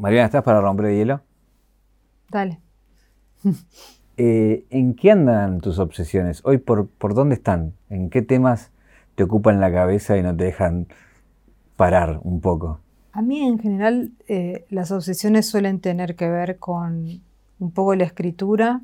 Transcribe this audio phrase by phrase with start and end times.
[0.00, 1.20] Mariana, ¿estás para romper el hielo?
[2.30, 2.60] Dale.
[4.22, 6.42] Eh, ¿En qué andan tus obsesiones?
[6.44, 7.72] Hoy, por, ¿por dónde están?
[7.88, 8.70] ¿En qué temas
[9.14, 10.88] te ocupan la cabeza y no te dejan
[11.76, 12.80] parar un poco?
[13.12, 17.22] A mí en general eh, las obsesiones suelen tener que ver con
[17.60, 18.82] un poco la escritura.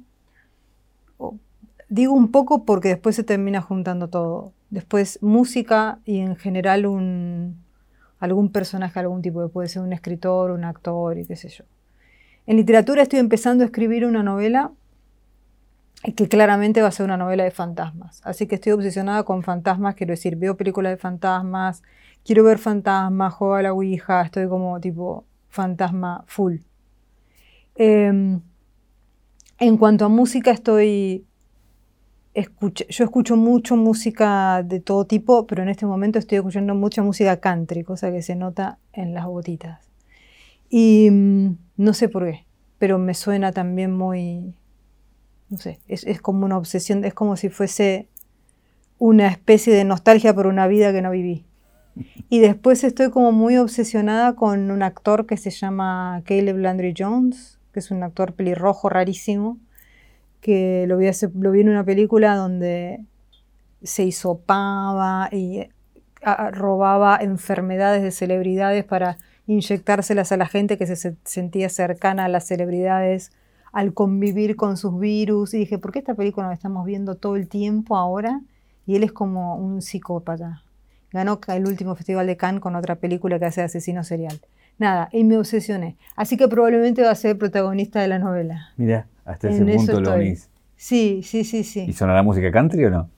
[1.90, 4.54] digo un poco porque después se termina juntando todo.
[4.70, 7.65] Después música y en general un,
[8.18, 11.64] algún personaje, algún tipo, que puede ser un escritor, un actor y qué sé yo.
[12.46, 14.72] En literatura estoy empezando a escribir una novela
[16.14, 18.20] que claramente va a ser una novela de fantasmas.
[18.24, 21.82] Así que estoy obsesionada con fantasmas, quiero decir, veo películas de fantasmas,
[22.24, 26.58] quiero ver fantasmas, juego a la Ouija, estoy como tipo fantasma full.
[27.74, 28.40] Em,
[29.58, 31.26] en cuanto a música, estoy.
[32.88, 37.38] Yo escucho mucho música de todo tipo, pero en este momento estoy escuchando mucha música
[37.38, 39.90] country, cosa que se nota en las botitas.
[40.68, 42.44] Y mm, no sé por qué,
[42.78, 44.54] pero me suena también muy,
[45.48, 48.08] no sé, es, como una obsesión, es como si fuese
[48.98, 51.44] una especie de nostalgia por una vida que no viví.
[52.28, 57.60] Y después estoy como muy obsesionada con un actor que se llama Caleb Landry Jones,
[57.72, 59.58] que es un actor pelirrojo rarísimo,
[60.46, 63.00] que lo vi, en una película donde
[63.82, 65.68] se hisopaba y
[66.52, 72.46] robaba enfermedades de celebridades para inyectárselas a la gente que se sentía cercana a las
[72.46, 73.32] celebridades
[73.72, 75.52] al convivir con sus virus.
[75.52, 78.40] Y dije, ¿por qué esta película la estamos viendo todo el tiempo ahora?
[78.86, 80.62] Y él es como un psicópata.
[81.10, 84.40] Ganó el último festival de Cannes con otra película que hace asesino serial.
[84.78, 85.96] Nada, y me obsesioné.
[86.14, 88.68] Así que probablemente va a ser protagonista de la novela.
[88.76, 90.48] Mira, hasta ese punto lo unís.
[90.76, 91.84] Sí, sí, sí, sí.
[91.88, 93.10] ¿Y sonará música country o no?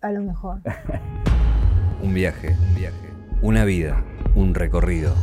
[0.00, 0.60] A lo mejor.
[2.02, 3.10] un viaje, un viaje.
[3.42, 4.02] Una vida,
[4.34, 5.14] un recorrido.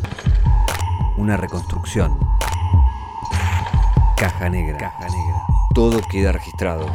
[1.17, 2.11] Una reconstrucción
[4.15, 4.77] Caja negra.
[4.77, 5.41] Caja negra.
[5.73, 6.85] Todo queda registrado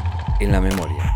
[0.40, 1.12] en la memoria.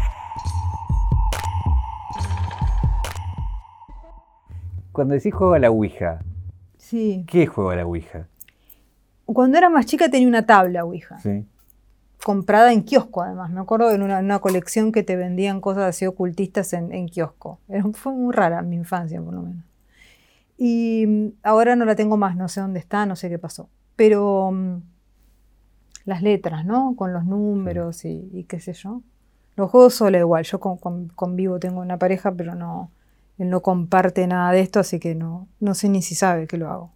[4.91, 6.21] Cuando decís juego a la Ouija,
[6.79, 7.25] sí.
[7.29, 8.29] ¿qué juego a la Ouija?
[9.27, 11.19] Cuando era más chica tenía una tabla Ouija.
[11.19, 11.45] Sí.
[12.27, 13.53] Comprada en kiosco, además.
[13.53, 17.61] Me acuerdo de una, colección que te vendían cosas así ocultistas en, kiosco.
[17.93, 19.63] fue muy rara mi infancia, por lo menos.
[20.59, 23.69] Y mm, ahora no la tengo más, no sé dónde está, no sé qué pasó.
[23.95, 24.79] Pero mm,
[26.05, 26.97] las letras, ¿no?
[26.97, 29.03] Con los números y, qué sé yo.
[29.55, 32.91] Los juegos solo igual, yo convivo, tengo una pareja, pero no,
[33.39, 36.57] él no comparte nada de esto, así que no, no sé ni si sabe que
[36.57, 36.91] lo hago.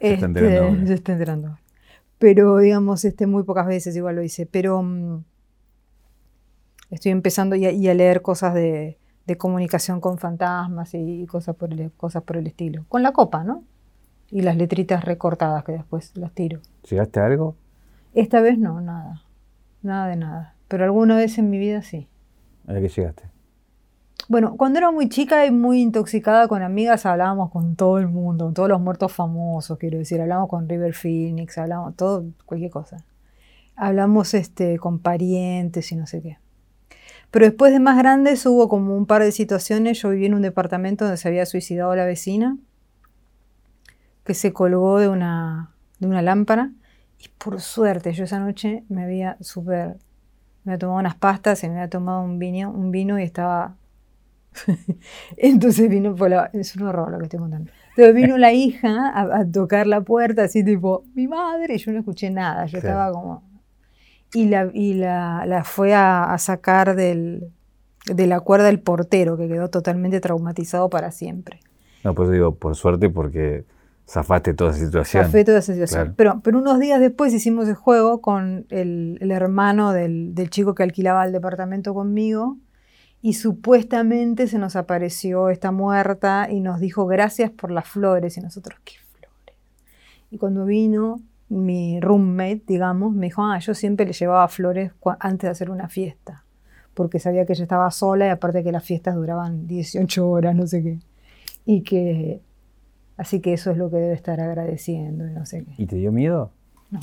[0.00, 1.58] Se está enterando este, está enterando.
[2.18, 4.46] Pero digamos, este, muy pocas veces igual lo hice.
[4.46, 5.24] Pero mm,
[6.90, 8.98] estoy empezando y a, leer cosas de,
[9.36, 12.84] comunicación con fantasmas y, cosas, por el, cosas por el estilo.
[12.88, 13.64] Con la copa, ¿no?
[14.30, 16.60] Y las letritas recortadas que después las tiro.
[16.88, 17.54] ¿Llegaste a algo?
[18.14, 19.22] Esta vez no, nada.
[19.82, 20.54] Nada de nada.
[20.66, 22.08] Pero alguna vez en mi vida sí.
[22.66, 23.24] ¿A qué llegaste?
[24.28, 28.44] Bueno, cuando era muy chica y muy intoxicada con amigas, hablábamos con todo el mundo,
[28.44, 30.20] con todos los muertos famosos, quiero decir.
[30.20, 32.98] Hablamos con River Phoenix, hablamos todo, cualquier cosa.
[33.74, 36.38] Hablamos este, con parientes y no sé qué.
[37.30, 40.00] Pero después de más grandes hubo como un par de situaciones.
[40.02, 42.58] Yo viví en un departamento donde se había suicidado la vecina,
[44.24, 46.72] que se colgó de una, de una lámpara
[47.18, 49.96] y por suerte, yo esa noche me había súper.
[50.64, 53.74] Me había tomado unas pastas y me había tomado un vino, un vino y estaba.
[55.36, 56.14] Entonces vino.
[56.52, 57.70] es un horror lo que estoy contando.
[57.90, 61.74] Entonces vino la hija a, tocar la puerta, así tipo, mi madre.
[61.74, 62.66] Y yo no escuché nada.
[62.66, 63.42] Yo estaba como.
[64.34, 67.50] Y la, y la, la fue a, sacar del,
[68.06, 71.60] de la cuerda el portero, que quedó totalmente traumatizado para siempre.
[72.04, 73.64] No, pues digo, por suerte, porque
[74.08, 75.24] Zafaste toda esa situación.
[75.24, 76.14] Zafé toda esa situación.
[76.16, 81.26] Pero, pero unos días después hicimos el juego con el, hermano del, chico que alquilaba
[81.26, 82.56] el departamento conmigo
[83.20, 88.40] y supuestamente se nos apareció esta muerta y nos dijo gracias por las flores y
[88.40, 89.56] nosotros, ¿qué flores?
[90.30, 95.48] Y cuando vino mi roommate, digamos, me dijo, ah, yo siempre le llevaba flores antes
[95.48, 96.44] de hacer una fiesta,
[96.94, 100.66] porque sabía que ella estaba sola y aparte que las fiestas duraban 18 horas, no
[100.66, 100.98] sé qué.
[101.64, 102.40] Y que
[103.18, 105.74] Así que eso es lo que debe estar agradeciendo y no sé qué.
[105.76, 106.52] ¿Y te dio miedo?
[106.90, 107.00] No.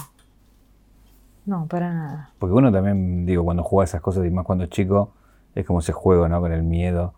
[1.46, 2.30] No, para nada.
[2.40, 5.12] Porque uno también, digo, cuando juega esas cosas y más cuando es chico,
[5.56, 6.40] es como ese juego, ¿no?
[6.42, 7.14] Con el miedo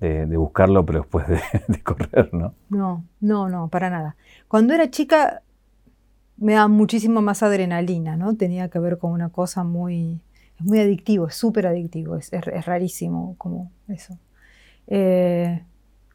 [0.00, 1.26] de, buscarlo, pero después
[1.68, 2.54] de, correr, ¿no?
[2.68, 4.16] No, no, no, para nada.
[4.48, 5.42] Cuando era chica
[6.36, 8.36] me daba muchísimo más adrenalina, ¿no?
[8.36, 10.20] Tenía que ver con una cosa muy,
[10.58, 12.30] es muy adictivo, es súper adictivo, es,
[12.64, 14.18] rarísimo como eso.
[14.88, 15.62] Eh,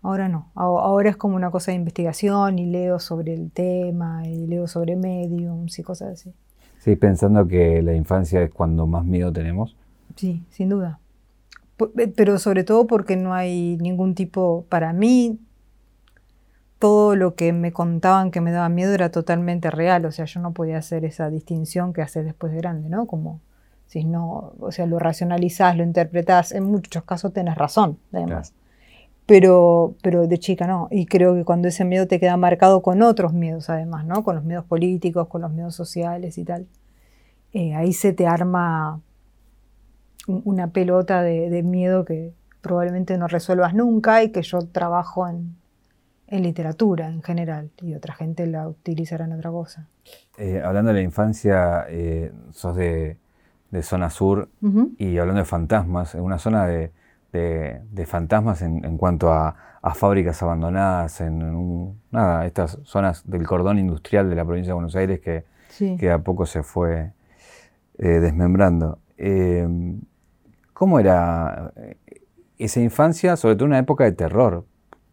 [0.01, 0.50] Ahora no.
[0.56, 4.95] Ahora es como una cosa de investigación y leo sobre el tema y leo sobre
[4.95, 6.33] mediums y cosas así.
[6.80, 9.75] Sí, pensando que la infancia es cuando más miedo tenemos.
[10.15, 11.00] Sí, sin duda.
[12.16, 15.40] Pero sobre todo porque no hay ningún tipo, para mí,
[16.80, 20.40] todo lo que me contaban que me daba miedo era totalmente real, o sea, yo
[20.40, 23.06] no podía hacer esa distinción que haces después de grande, ¿no?
[23.06, 23.42] Como
[23.86, 28.54] si no, o sea, lo racionalizás, lo interpretás, en muchos casos tenés razón, además.
[29.25, 33.02] Pero, pero de chica no, y creo que cuando ese miedo te queda marcado con
[33.02, 34.24] otros miedos además, ¿no?
[34.24, 36.66] Con los miedos políticos, con los miedos sociales y tal,
[37.54, 39.02] eh, ahí se te arma
[40.30, 45.56] una pelota de miedo que probablemente no resuelvas nunca y que yo trabajo en,
[46.30, 49.88] en literatura en general y otra gente la utilizará en otra cosa.
[50.38, 53.18] Eh, hablando de la infancia, eh, sos de,
[53.81, 54.50] zona sur
[54.98, 56.92] y hablando de fantasmas, en una zona de,
[58.06, 59.56] fantasmas en, cuanto a,
[59.96, 65.20] fábricas abandonadas, en nada, estas zonas del cordón industrial de la provincia de Buenos Aires
[65.20, 65.46] que,
[65.98, 67.12] que a poco se fue
[67.98, 69.00] eh, desmembrando.
[70.80, 71.74] ¿Cómo era
[72.58, 74.66] esa infancia, sobre todo en una época de terror?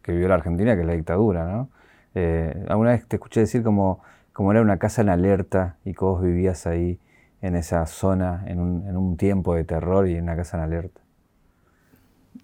[0.07, 1.69] que vivió la Argentina, que es la dictadura, ¿no?
[2.15, 3.99] Eh, alguna vez te escuché decir como,
[4.31, 6.97] como era una casa en alerta y que vos vivías ahí
[7.41, 11.01] en esa zona, en un, tiempo de terror y en una casa en alerta.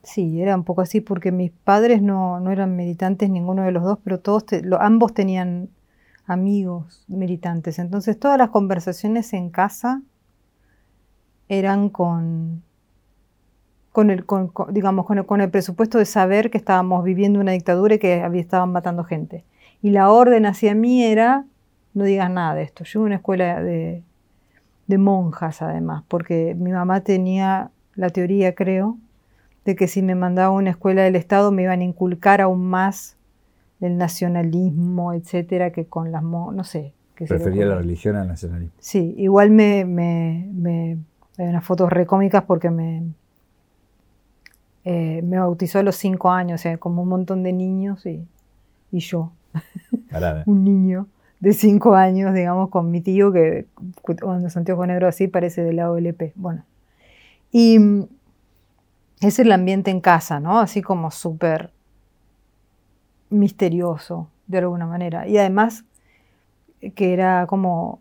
[0.04, 3.98] Sí, era un poco así porque mis padres no, eran militantes ninguno de los dos,
[4.04, 4.44] pero todos
[4.82, 5.70] ambos tenían
[6.26, 7.80] amigos militantes.
[7.80, 10.02] Entonces todas las conversaciones en casa
[11.48, 12.62] eran con,
[13.94, 14.26] con el,
[14.72, 18.72] digamos, con el, presupuesto de saber que estábamos viviendo una dictadura y que había, estaban
[18.72, 19.46] matando gente.
[19.84, 21.46] Y la orden hacia mí era,
[21.94, 22.84] no digas nada de esto.
[22.86, 24.02] Yo iba a una escuela de,
[24.88, 28.98] de monjas además, porque mi mamá tenía la teoría, creo,
[29.64, 32.68] de que si me mandaba a una escuela del Estado me iban a inculcar aún
[32.68, 33.16] más
[33.80, 36.24] el nacionalismo, etcétera, que con las...
[36.24, 36.94] no sé.
[37.14, 38.74] Prefería la religión al nacionalismo.
[38.80, 40.98] Sí, igual me, me, me
[41.38, 43.04] hay unas fotos recómicas porque me,
[44.86, 48.26] eh, me bautizó a los cinco años, como un montón de niños y,
[48.92, 49.32] yo.
[50.46, 51.08] un niño
[51.40, 53.66] de cinco años, digamos, con mi tío que
[54.02, 56.34] cuando Santiago Negro así parece de la OLP.
[56.36, 56.64] Bueno.
[57.52, 58.08] Y mm,
[59.22, 60.60] es el ambiente en casa, ¿no?
[60.60, 61.72] Así como súper
[63.30, 65.28] misterioso, de alguna manera.
[65.28, 65.86] Y además
[66.96, 68.00] que era como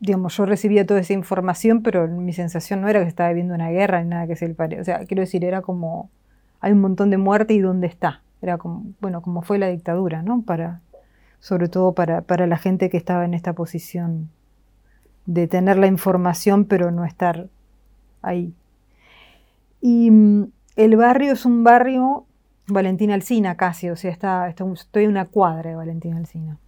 [0.00, 3.70] digamos, yo recibía toda esa información, pero mi sensación no era que estaba viviendo una
[3.70, 4.80] guerra ni nada que se le pare.
[4.80, 6.10] O sea, quiero decir, era como,
[6.60, 8.22] hay un montón de muerte y ¿dónde está?
[8.42, 10.42] Era como, bueno, como fue la dictadura, ¿no?
[10.42, 10.80] Para,
[11.38, 14.30] sobre todo para, para la gente que estaba en esta posición
[15.26, 17.48] de tener la información, pero no estar
[18.22, 18.54] ahí.
[19.82, 22.26] Y mm, el barrio es un barrio
[22.66, 26.58] Valentina Alcina casi, o sea, está, estoy en una cuadra de Valentina Alcina.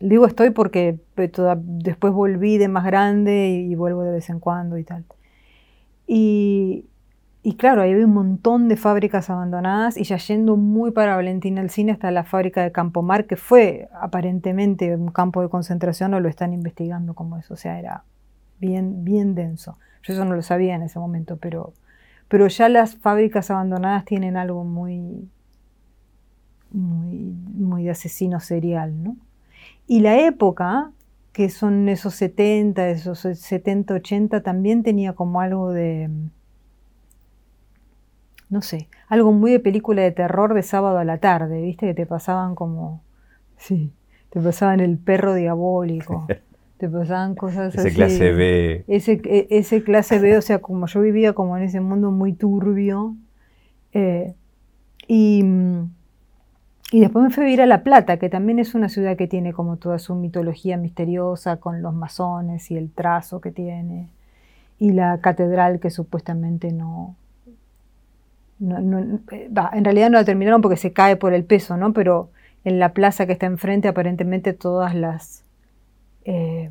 [0.00, 4.84] Digo estoy porque después volví de más grande y, vuelvo de vez en cuando y
[4.84, 5.04] tal.
[6.06, 6.86] Y,
[7.58, 11.92] claro, ahí hay un montón de fábricas abandonadas y ya yendo muy para Valentina Cine
[11.92, 16.54] hasta la fábrica de Campomar, que fue aparentemente un campo de concentración o lo están
[16.54, 18.04] investigando como eso, o sea, era
[18.58, 19.76] bien, bien denso.
[20.02, 21.74] Yo eso no lo sabía en ese momento, pero,
[22.28, 25.28] pero ya las fábricas abandonadas tienen algo muy,
[26.72, 29.16] muy, muy de asesino serial, ¿no?
[29.90, 30.92] Y la época,
[31.32, 36.08] que son esos 70, esos 70, 80, también tenía como algo de,
[38.50, 41.86] no sé, algo muy de película de terror de sábado a la tarde, ¿viste?
[41.86, 43.02] Que te pasaban como,
[43.56, 43.92] sí,
[44.28, 46.24] te pasaban el perro diabólico.
[46.78, 48.84] te pasaban cosas ese clase B.
[48.86, 52.32] Ese, e, ese clase B, o sea, como yo vivía como en ese mundo muy
[52.32, 53.16] turbio.
[53.92, 54.34] Eh,
[55.08, 55.42] y
[56.92, 59.28] y después me fui a vivir a La Plata, que también es una ciudad que
[59.28, 64.08] tiene como toda su mitología misteriosa con los masones y el trazo que tiene.
[64.80, 67.14] Y la catedral que supuestamente no...
[68.60, 71.92] Eh, en realidad no la terminaron porque se cae por el peso, ¿no?
[71.92, 72.30] Pero
[72.64, 75.44] en la plaza que está enfrente aparentemente todas las
[76.24, 76.70] eh,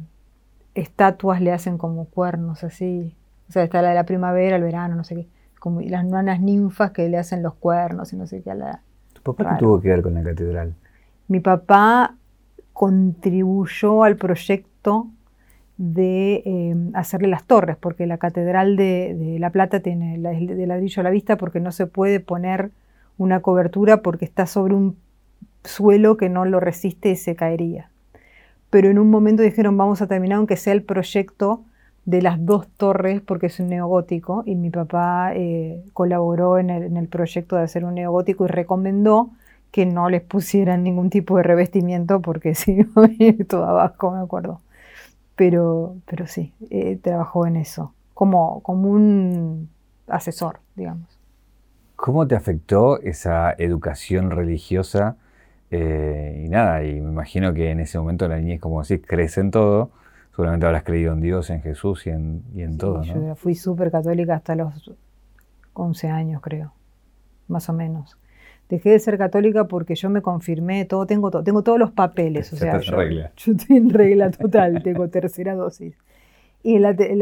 [0.76, 3.16] estatuas le hacen como cuernos así.
[3.48, 5.28] O sea, está la de la primavera, el verano, no sé qué.
[5.60, 8.82] Como las nuanas ninfas que le hacen los cuernos y no sé qué a la
[9.34, 10.74] ¿Tu papá qué tuvo que ver con la catedral?
[11.28, 12.16] Mi papá
[12.74, 15.08] contribuyó al proyecto
[15.78, 21.04] de eh, hacerle las torres, porque la Catedral de, La Plata tiene de ladrillo a
[21.04, 22.72] la vista porque no se puede poner
[23.18, 24.98] una cobertura porque está sobre un
[25.64, 27.90] suelo que no lo resiste y se caería.
[28.70, 31.64] Pero en un momento dijeron vamos a terminar aunque sea el proyecto
[32.10, 37.08] de las dos torres porque es un neogótico y mi papá eh, colaboró en el,
[37.08, 39.30] proyecto de hacer un neogótico y recomendó
[39.72, 44.22] que no les pusieran ningún tipo de revestimiento porque si a venir todo abajo, me
[44.22, 44.60] acuerdo.
[45.36, 49.70] Pero, pero sí, eh, trabajó en eso, como, como un
[50.08, 51.08] asesor, digamos.
[51.96, 55.16] ¿Cómo te afectó esa educación religiosa?
[55.70, 59.42] Eh, y nada, y me imagino que en ese momento la niñez, como decís, crece
[59.42, 59.92] en todo
[60.40, 63.04] seguramente habrás creído en Dios, en Jesús y en, y en todo.
[63.04, 63.28] ¿no?
[63.28, 64.90] Yo fui súper católica hasta los
[65.74, 66.72] 11 años, creo,
[67.50, 68.18] más o menos.
[68.70, 72.54] Dejé de ser católica porque yo me confirmé, todo, tengo, tengo todos los papeles.
[72.54, 73.02] O sea, yo,
[73.36, 75.98] yo, estoy en regla total, tengo tercera dosis.
[76.64, 76.82] Y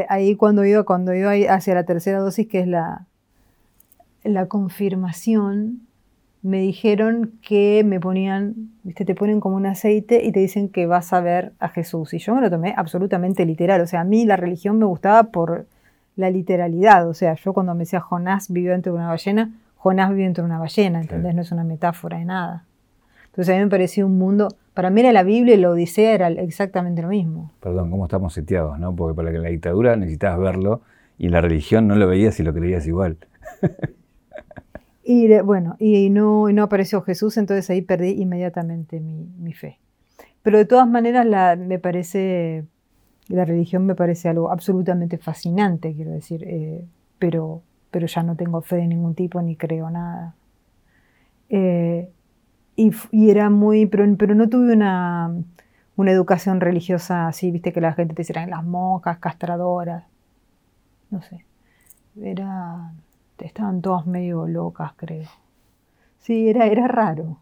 [0.09, 3.07] ahí cuando iba, cuando iba hacia la tercera dosis, que es la,
[4.23, 5.86] la confirmación,
[6.47, 9.03] me dijeron que me ponían, ¿viste?
[9.03, 12.13] te ponen como un aceite y te dicen que vas a ver a Jesús.
[12.13, 13.81] Y yo me lo tomé absolutamente literal.
[13.81, 15.65] O sea, a mí la religión me gustaba por
[16.15, 17.07] la literalidad.
[17.09, 20.43] O sea, yo cuando me decía Jonás vivió dentro de una ballena, Jonás vivió dentro
[20.43, 21.35] de una ballena, ¿entendés?
[21.35, 22.63] No es una metáfora de nada.
[23.25, 26.13] Entonces a mí me parecía un mundo, para mí era la Biblia y la Odisea
[26.13, 27.51] era exactamente lo mismo.
[27.59, 28.79] Perdón, ¿cómo estamos seteados?
[28.79, 28.95] ¿no?
[28.95, 30.81] Porque para la dictadura necesitabas verlo
[31.17, 33.17] y la religión no lo veías y lo creías igual.
[35.09, 39.79] Y bueno, y no, no apareció Jesús, entonces ahí perdí inmediatamente mi, fe.
[40.43, 42.65] Pero de todas maneras la, me parece,
[43.29, 46.83] la religión me parece algo absolutamente fascinante, quiero decir, eh,
[47.19, 50.35] pero, pero ya no tengo fe de ningún tipo ni creo nada.
[51.47, 52.11] Eh,
[52.75, 52.91] y,
[53.29, 55.33] era muy, pero, pero no tuve una,
[55.95, 60.03] una educación religiosa así, viste que la gente te decía las monjas, castradoras,
[61.11, 61.45] no sé,
[62.21, 62.91] era
[63.45, 65.27] estaban todas medio locas, creo.
[66.19, 67.37] Sí, era, era raro.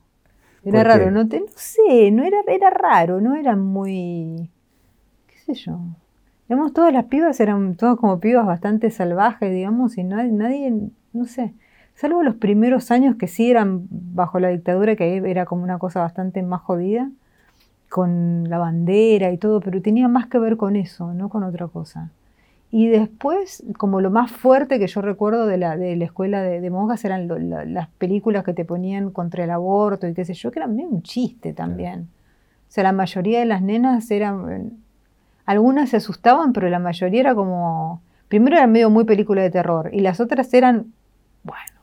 [0.64, 4.50] Era raro, no, te, no sé, no era, era raro, no era muy,
[5.28, 5.80] qué sé yo.
[6.50, 10.74] Digamos, todas las pibas eran todas como pibas bastante salvajes, digamos, y nadie, nadie,
[11.14, 11.54] no sé,
[11.94, 16.00] salvo los primeros años que sí eran bajo la dictadura, que era como una cosa
[16.02, 17.12] bastante más jodida,
[17.90, 21.68] con la bandera y todo, pero tenía más que ver con eso, no con otra
[21.68, 22.10] cosa.
[22.78, 26.70] Y después, como lo más fuerte que yo recuerdo de la, de la escuela de,
[26.70, 27.30] monjas eran
[27.74, 30.90] las películas que te ponían contra el aborto y qué sé yo, que eran medio
[30.90, 32.10] un chiste también.
[32.68, 34.74] O sea, la mayoría de las nenas eran,
[35.46, 39.90] algunas se asustaban, pero la mayoría era como, primero eran medio muy película de terror
[39.94, 40.92] y las otras eran,
[41.44, 41.80] bueno,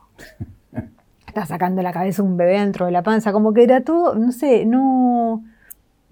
[1.25, 4.31] está sacando la cabeza un bebé dentro de la panza, como que era todo, no
[4.31, 5.43] sé, no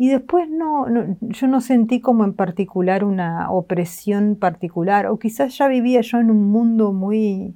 [0.02, 0.88] y después no,
[1.22, 6.32] yo no sentí como en particular una opresión particular, o quizás ya vivía yo en
[6.32, 7.54] un mundo muy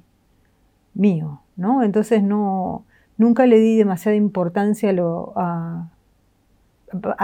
[0.94, 1.82] mío, ¿no?
[1.82, 2.84] Entonces no,
[3.18, 5.90] nunca le di demasiada importancia a, lo, a,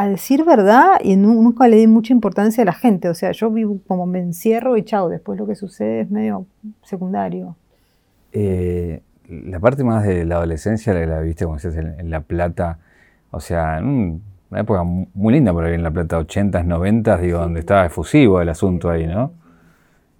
[0.09, 3.09] decir verdad y nunca le di mucha importancia a la gente.
[3.09, 6.47] O sea, yo vivo como me encierro y chao, después lo que sucede es medio
[6.83, 7.55] secundario.
[8.33, 12.81] Eh, la parte más de la adolescencia la, viste, como decías, en, La Plata,
[13.31, 14.21] o sea, en
[14.53, 18.39] una época muy linda por ahí en La Plata, 80s, 90s, digo, donde estaba efusivo
[18.39, 19.33] el asunto ahí, ¿no?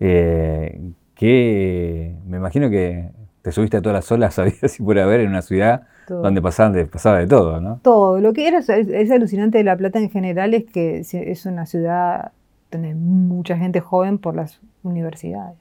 [0.01, 0.81] Eh,
[1.15, 3.11] que me imagino que
[3.43, 6.73] te subiste a todas las olas, sabías si por haber en una ciudad donde pasaban
[6.73, 7.81] de, pasaba de todo, ¿no?
[7.83, 8.21] Todo.
[8.21, 12.33] Lo que era es, alucinante de La Plata en general es que es una ciudad
[12.71, 15.59] donde mucha gente joven por las universidades.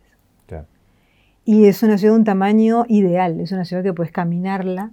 [1.43, 4.91] Y es una ciudad de un tamaño ideal, es una ciudad que puedes caminarla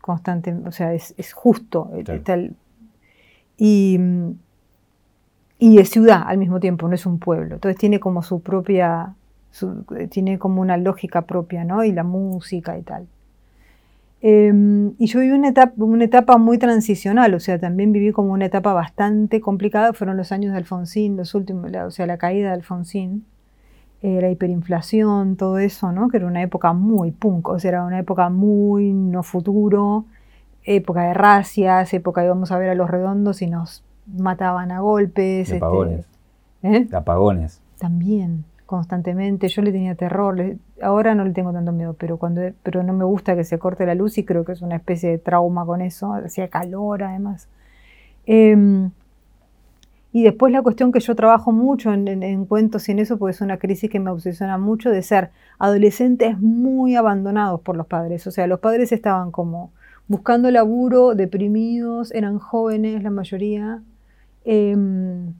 [0.00, 1.90] constantemente, o sea, es, justo.
[1.96, 2.56] Está el,
[3.60, 4.00] y,
[5.58, 7.56] y es ciudad al mismo tiempo, no es un pueblo.
[7.56, 9.14] Entonces tiene como su propia,
[10.08, 11.84] tiene como una lógica propia, ¿no?
[11.84, 13.06] Y la música y tal.
[14.22, 18.32] Em, y yo viví una etapa, una etapa muy transicional, o sea, también viví como
[18.32, 22.48] una etapa bastante complicada, fueron los años de Alfonsín, los últimos, o sea, la caída
[22.48, 23.24] de Alfonsín,
[24.02, 26.08] eh, la hiperinflación, todo eso, ¿no?
[26.08, 30.06] Que era una época muy punk, o sea, era una época muy no futuro,
[30.64, 35.14] época de racias, época íbamos a ver a los redondos y nos mataban a golpes.
[35.14, 36.06] De este, apagones.
[36.62, 36.84] ¿eh?
[36.84, 37.60] De apagones.
[37.78, 39.48] También, constantemente.
[39.48, 40.56] Yo le tenía terror.
[40.82, 43.86] ahora no le tengo tanto miedo, pero, cuando, pero no me gusta que se corte
[43.86, 46.12] la luz y creo que es una especie de trauma con eso.
[46.12, 47.48] Hacía calor además.
[48.26, 48.90] Em,
[50.12, 53.36] y después la cuestión que yo trabajo mucho en, en, cuentos y en eso, pues
[53.36, 58.26] es una crisis que me obsesiona mucho de ser adolescentes muy abandonados por los padres.
[58.26, 59.70] O sea, los padres estaban como
[60.10, 63.80] buscando laburo, deprimidos, eran jóvenes la mayoría,
[64.44, 65.34] em,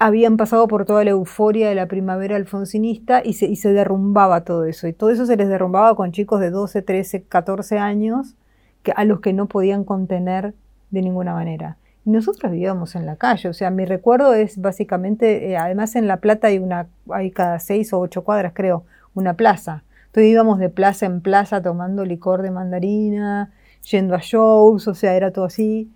[0.00, 4.40] habían pasado por toda la euforia de la primavera alfonsinista y se, y se derrumbaba
[4.40, 4.88] todo eso.
[4.88, 8.34] Y todo eso se les derrumbaba con chicos de 12, 13, 14 años
[8.82, 10.52] que, a los que no podían contener
[10.90, 11.76] de ninguna manera.
[12.04, 16.16] nosotros vivíamos en la calle, o sea, mi recuerdo es básicamente, eh, además en La
[16.16, 18.82] Plata hay una, hay cada seis o ocho cuadras creo,
[19.14, 19.84] una plaza.
[20.16, 23.52] Entonces íbamos de plaza en plaza tomando licor de mandarina,
[23.90, 25.90] yendo a shows, o sea, era todo así.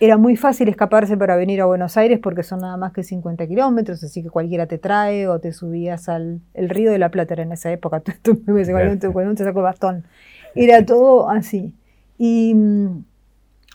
[0.00, 3.46] Era muy fácil escaparse para venir a Buenos Aires porque son nada más que 50
[3.46, 7.34] kilómetros, así que cualquiera te trae o te subías al el río de la Plata
[7.34, 8.02] era en esa época,
[8.46, 10.04] cuando te saco el bastón.
[10.54, 11.74] Era todo así.
[12.16, 12.56] Y,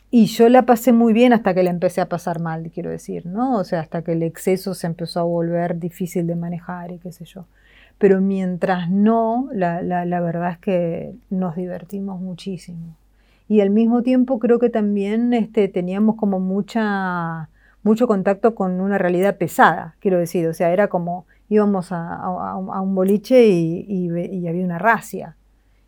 [0.09, 3.27] y yo la pasé muy bien hasta que la empecé a pasar mal, quiero decir,
[3.27, 3.59] ¿no?
[3.59, 7.11] O sea, hasta que el exceso se empezó a volver difícil de manejar y qué
[7.11, 7.45] sé yo.
[8.01, 12.95] Pero mientras no, la, la, verdad es que nos divertimos muchísimo
[13.47, 17.47] y al mismo tiempo creo que también este, teníamos como mucha,
[17.83, 22.27] mucho contacto con una realidad pesada, quiero decir, o sea, era como íbamos a,
[22.81, 24.09] un boliche y,
[24.47, 25.35] había una racia.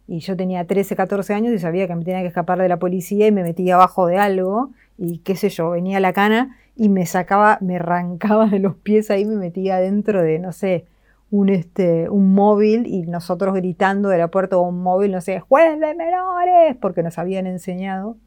[0.08, 2.78] Y yo tenía 13, 14 años y sabía que me tenía que escapar de la
[2.78, 6.90] policía y me metía abajo de algo y qué sé yo, venía la cana y
[6.90, 10.86] me sacaba, me arrancaba de los pies ahí, me metía dentro de, no sé,
[11.34, 15.80] un, este, un móvil y nosotros gritando de la puerta un móvil, no sé, juez
[15.80, 18.18] de menores, porque nos habían enseñado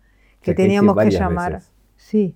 [0.42, 1.60] que teníamos que, llamar.
[1.94, 2.34] Sí,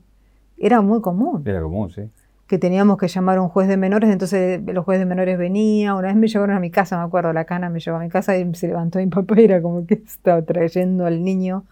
[0.57, 1.43] era muy común.
[1.45, 2.03] Era común, sí.
[2.47, 5.97] Que teníamos que llamar a un juez de menores, entonces los jueces de menores venían.
[5.97, 8.09] Una vez me llevaron a mi casa, me acuerdo, la cana me llevó a mi
[8.09, 11.65] casa y se levantó mi papá y era como que estaba trayendo al niño.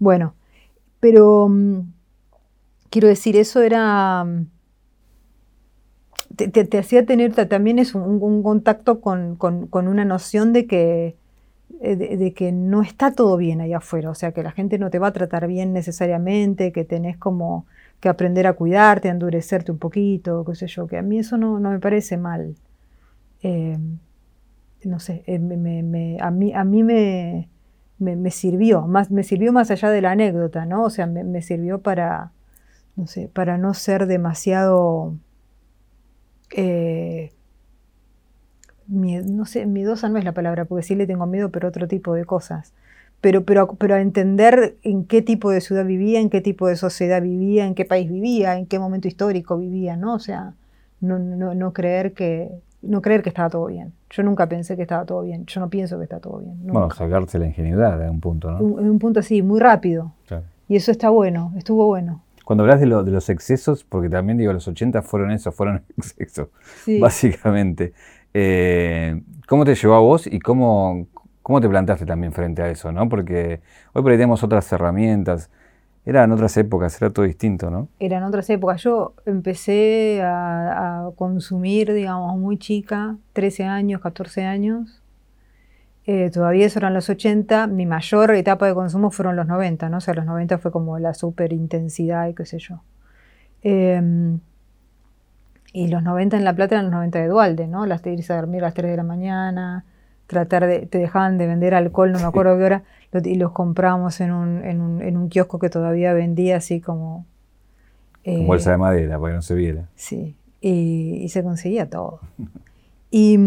[0.00, 0.34] Bueno,
[0.98, 1.82] pero mm,
[2.90, 4.26] quiero decir, eso era
[6.36, 9.38] te, hacía tener también es un, contacto con,
[9.72, 11.16] una noción de que,
[11.80, 14.90] eh, de, que no está todo bien allá afuera, o sea, que la gente no
[14.90, 17.66] te va a tratar bien necesariamente, que tenés como
[18.00, 21.36] que aprender a cuidarte, a endurecerte un poquito, qué sé yo, que a mí eso
[21.36, 22.54] no, me parece mal.
[23.42, 23.78] Eh,
[24.84, 27.48] no sé, eh, a mí, a mí me,
[27.98, 30.84] me, sirvió, más, me sirvió más allá de la anécdota, ¿no?
[30.84, 32.32] O sea, me, sirvió para,
[32.96, 35.14] no sé, para no ser demasiado
[36.50, 37.32] eh,
[38.88, 42.14] no sé, miedosa no es la palabra, porque sí le tengo miedo, pero otro tipo
[42.14, 42.72] de cosas.
[43.20, 46.76] Pero, pero, pero a entender en qué tipo de ciudad vivía, en qué tipo de
[46.76, 50.14] sociedad vivía, en qué país vivía, en qué momento histórico vivía, ¿no?
[50.14, 50.54] O sea,
[51.00, 52.50] no, no, no creer que
[52.82, 53.92] no creer que estaba todo bien.
[54.08, 55.44] Yo nunca pensé que estaba todo bien.
[55.46, 56.56] Yo no pienso que está todo bien.
[56.62, 58.58] Bueno, sacarse la ingenuidad en un punto, ¿no?
[58.80, 60.12] En un punto así, muy rápido.
[60.68, 62.22] Y eso está bueno, estuvo bueno.
[62.50, 66.48] Cuando hablas de, de, los excesos, porque también digo, los 80 fueron eso, fueron excesos,
[66.98, 67.92] básicamente.
[68.34, 71.06] Eh, ¿Cómo te llevó a vos y cómo,
[71.42, 72.90] cómo te plantaste también frente a eso?
[72.90, 73.08] ¿no?
[73.08, 73.60] Porque
[73.92, 75.48] hoy por ahí tenemos otras herramientas.
[76.04, 77.86] Eran otras épocas, era todo distinto, ¿no?
[78.00, 78.82] Eran otras épocas.
[78.82, 84.99] Yo empecé a, a consumir, digamos, muy chica, 13 años, 14 años,
[86.12, 89.98] eh, todavía eso eran los 80, mi mayor etapa de consumo fueron los 90, ¿no?
[89.98, 92.82] O sea, los 90 fue como la super intensidad y qué sé yo.
[93.62, 94.40] Em,
[95.72, 97.86] y los 90 en La Plata eran los 90 de Dualde, ¿no?
[97.86, 99.84] Las de irse a dormir a las 3 de la mañana,
[100.26, 104.20] tratar de, te dejaban de vender alcohol, no me acuerdo qué hora, y los comprábamos
[104.20, 107.24] en un, en, un, en un kiosco que todavía vendía así como...
[108.24, 109.88] Eh, bolsa de madera, para que no se viera.
[109.94, 112.18] Sí, y, y se conseguía todo.
[113.12, 113.38] Y...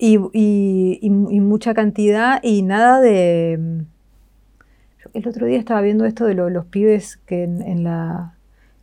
[0.00, 3.84] Mm, y, mucha cantidad y nada de...
[5.12, 8.34] El otro día estaba viendo esto de los pibes que en, la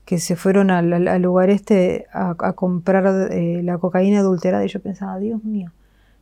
[0.05, 5.19] que se fueron al, lugar este a, comprar eh, la cocaína adulterada y yo pensaba,
[5.19, 5.71] Dios mío,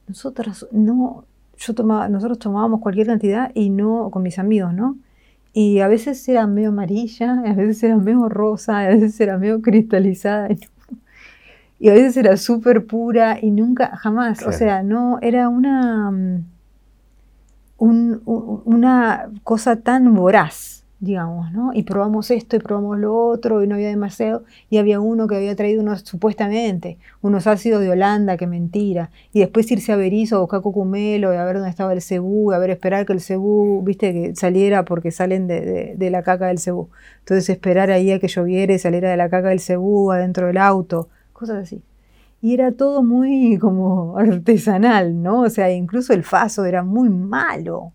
[0.07, 1.25] nosotros no,
[1.57, 4.97] yo tomaba, nosotros tomábamos cualquier cantidad y no con mis amigos, ¿no?
[5.53, 9.61] Y a veces era medio amarilla, a veces era medio rosa, a veces era medio
[9.61, 10.51] cristalizada.
[10.51, 10.59] Y
[11.79, 16.43] y a veces era súper pura y nunca, jamás, o sea, no, era una, mm,
[17.77, 21.71] una cosa tan voraz, digamos, ¿no?
[21.73, 25.37] Y probamos esto y probamos lo otro y no había demasiado, y había uno que
[25.37, 30.35] había traído unos, supuestamente, unos ácidos de Holanda, que mentira, y después irse a Berizo
[30.35, 33.21] a buscar cocumelo y a ver dónde estaba el cebú, a ver, esperar que el
[33.21, 36.89] cebú, viste, que saliera porque salen de, de la caca del cebú.
[37.19, 40.57] Entonces esperar ahí a que lloviera y saliera de la caca del cebú adentro del
[40.57, 41.07] auto
[41.39, 41.81] cosas así.
[42.41, 45.41] Y era todo muy como artesanal, ¿no?
[45.41, 47.93] O sea, incluso el faso era muy malo.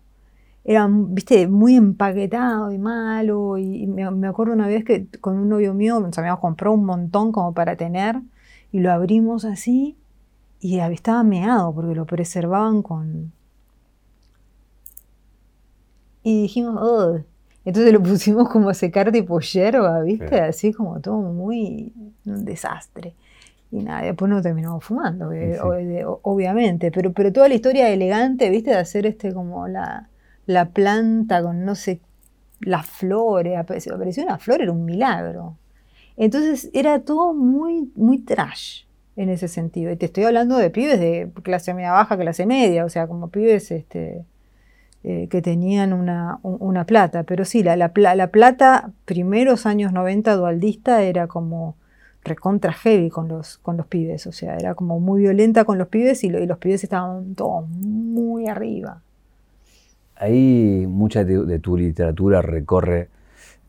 [0.63, 3.57] Era, viste, muy empaquetado y malo.
[3.57, 7.31] Y me, acuerdo una vez que con un novio mío nos habíamos comprado un montón
[7.31, 8.21] como para tener
[8.71, 9.95] y lo abrimos así
[10.59, 13.31] y estaba meado porque lo preservaban con...
[16.23, 17.19] Y dijimos, oh.
[17.65, 20.39] Entonces lo pusimos como a secar tipo yerba, ¿viste?
[20.41, 21.93] Así como todo muy...
[22.25, 23.15] un desastre
[23.75, 25.59] y nada, después no terminamos fumando, eh,
[26.21, 30.07] obviamente, pero, pero toda la historia elegante, viste, de hacer este como la,
[30.45, 31.99] la planta con no sé
[32.61, 35.57] las flores, apareció, una flor, era un milagro.
[36.15, 38.83] Entonces era todo muy, muy trash
[39.17, 39.91] en ese sentido.
[39.91, 43.27] Y te estoy hablando de pibes de clase media baja, clase media, o sea, como
[43.29, 44.23] pibes este,
[45.03, 46.39] eh, que tenían una,
[46.87, 47.23] plata.
[47.23, 51.75] Pero sí, la, la, plata, primeros años 90 dualdista, era como
[52.25, 55.87] recontra heavy con los, con los pibes, o sea, era como muy violenta con los
[55.87, 59.01] pibes y, los pibes estaban todos muy arriba.
[60.17, 63.09] Ahí mucha de, tu literatura recorre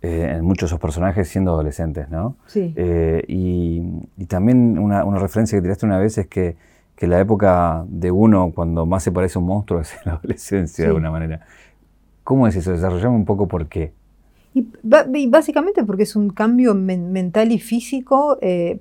[0.00, 2.36] eh, en muchos de esos personajes siendo adolescentes, ¿no?
[2.46, 2.72] Sí.
[2.76, 3.82] Eh, y,
[4.26, 6.56] también una, referencia que tiraste una vez es que,
[7.00, 10.84] la época de uno cuando más se parece a un monstruo es en la adolescencia
[10.84, 11.46] de alguna manera.
[12.24, 12.72] ¿Cómo es eso?
[12.72, 13.92] Desarrollame un poco por qué.
[14.56, 18.80] Y, básicamente porque es un cambio mental y físico eh,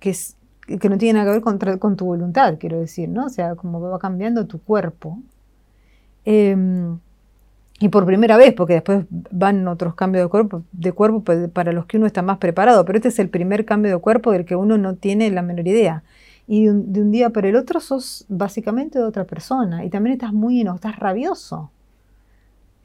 [0.00, 3.26] que, es, que no tiene nada que ver con, tu voluntad, quiero decir, ¿no?
[3.26, 5.18] O sea, como va cambiando tu cuerpo.
[6.24, 6.98] Em,
[7.78, 11.84] y por primera vez, porque después van otros cambios de cuerpo, de cuerpo para los
[11.84, 14.56] que uno está más preparado, pero este es el primer cambio de cuerpo del que
[14.56, 16.04] uno no tiene la menor idea.
[16.46, 19.84] Y de un, día para el otro sos básicamente otra persona.
[19.84, 21.70] Y también estás muy enojado, estás rabioso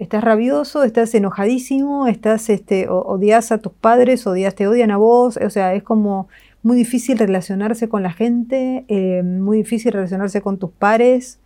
[0.03, 5.37] estás rabioso, estás enojadísimo, estás, este, odias a tus padres, odias, te odian a vos,
[5.37, 6.27] o sea, es como
[6.61, 11.39] muy difícil relacionarse con la gente, eh, muy difícil relacionarse con tus pares.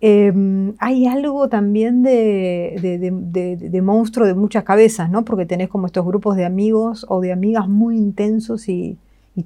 [0.00, 0.32] Eh,
[0.78, 5.24] hay algo también de, monstruo de muchas cabezas, ¿no?
[5.24, 8.96] Porque tenés como estos grupos de amigos o de amigas muy intensos y,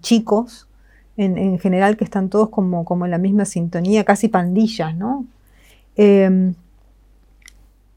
[0.01, 0.69] chicos,
[1.17, 5.27] en, general, que están todos como, como en la misma sintonía, casi pandillas, ¿no?
[5.97, 6.53] Eh,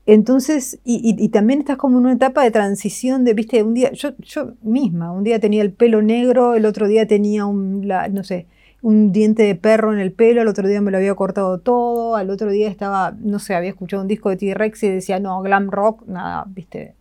[0.06, 4.14] entonces, y, también estás como en una etapa de transición de, viste, un día, yo,
[4.62, 8.46] misma, un día tenía el pelo negro, el otro día tenía un, no sé,
[8.84, 12.16] un diente de perro en el pelo, el otro día me lo había cortado todo,
[12.16, 15.42] al otro día estaba, no sé, había escuchado un disco de T-Rex y decía, no,
[15.42, 16.94] glam rock, nada, viste,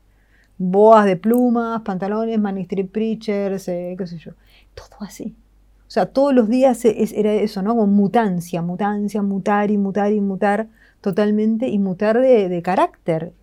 [0.56, 4.32] boas de plumas, pantalones, Manic Street Preachers, eh, qué sé yo,
[4.74, 5.34] todo así.
[5.86, 7.76] O sea, todos los días era eso, ¿no?
[7.76, 10.68] Como mutancia, mutancia, mutar y mutar y mutar
[11.04, 13.34] totalmente y mutar de, carácter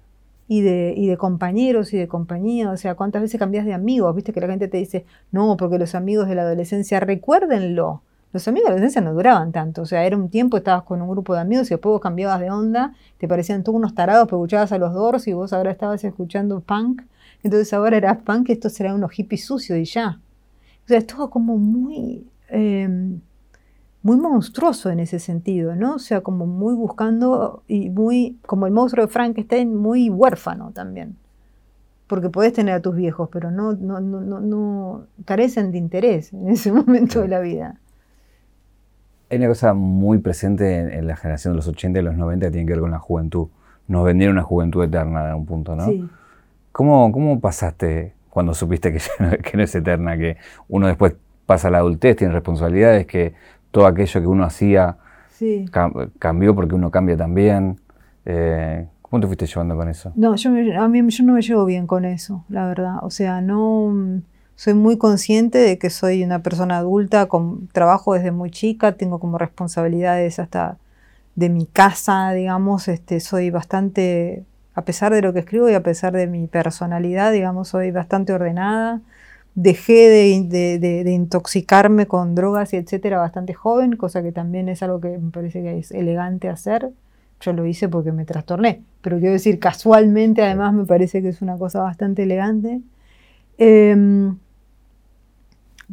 [0.47, 2.71] y de, y de, compañeros y de compañía.
[2.71, 4.15] O sea, ¿cuántas veces cambias de amigos?
[4.15, 8.01] Viste que la gente te dice, no, porque los amigos de la adolescencia, recuérdenlo.
[8.33, 9.83] Los amigos de la adolescencia no duraban tanto.
[9.83, 12.49] O sea, era un tiempo, estabas con un grupo de amigos y después cambiabas de
[12.49, 16.03] onda, te parecían todos unos tarados, pero escuchabas a los Doors y vos ahora estabas
[16.03, 17.03] escuchando punk.
[17.43, 20.19] Entonces ahora eras punk esto será unos hippies sucios y ya.
[20.85, 22.25] O sea, es todo como muy...
[22.49, 23.21] Em,
[24.03, 25.95] muy monstruoso en ese sentido, ¿no?
[25.95, 31.17] O sea, como muy buscando y muy, como el monstruo de Frankenstein, muy huérfano también.
[32.07, 36.49] Porque podés tener a tus viejos, pero no, no, no, no, carecen de interés en
[36.49, 37.79] ese momento de la vida.
[39.29, 42.51] Hay una cosa muy presente en, la generación de los 80 y los 90 que
[42.51, 43.47] tiene que ver con la juventud.
[43.87, 45.85] Nos vendieron una juventud eterna de un punto, ¿no?
[45.85, 46.09] Sí.
[46.71, 48.99] ¿Cómo, ¿Cómo pasaste cuando supiste que,
[49.43, 50.37] que no es eterna, que
[50.67, 51.13] uno después
[51.45, 53.33] pasa a la adultez, tiene responsabilidades, que
[53.71, 54.97] todo aquello que uno hacía
[56.19, 57.79] cambió porque uno cambia también.
[58.25, 60.13] Eh, ¿Cómo te fuiste llevando con eso?
[60.15, 62.97] No, yo, a mí yo no me llevo bien con eso, la verdad.
[63.01, 64.21] O sea, no
[64.55, 69.19] soy muy consciente de que soy una persona adulta, con trabajo desde muy chica, tengo
[69.19, 70.77] como responsabilidades hasta
[71.35, 75.81] de mi casa, digamos, este, soy bastante, a pesar de lo que escribo y a
[75.81, 79.01] pesar de mi personalidad, digamos, soy bastante ordenada
[79.55, 85.17] dejé de, intoxicarme con drogas y etcétera bastante joven, cosa que también es algo que
[85.17, 86.91] me parece que es elegante hacer.
[87.41, 91.41] Yo lo hice porque me trastorné, pero quiero decir, casualmente además me parece que es
[91.41, 92.81] una cosa bastante elegante.
[93.57, 94.37] Em,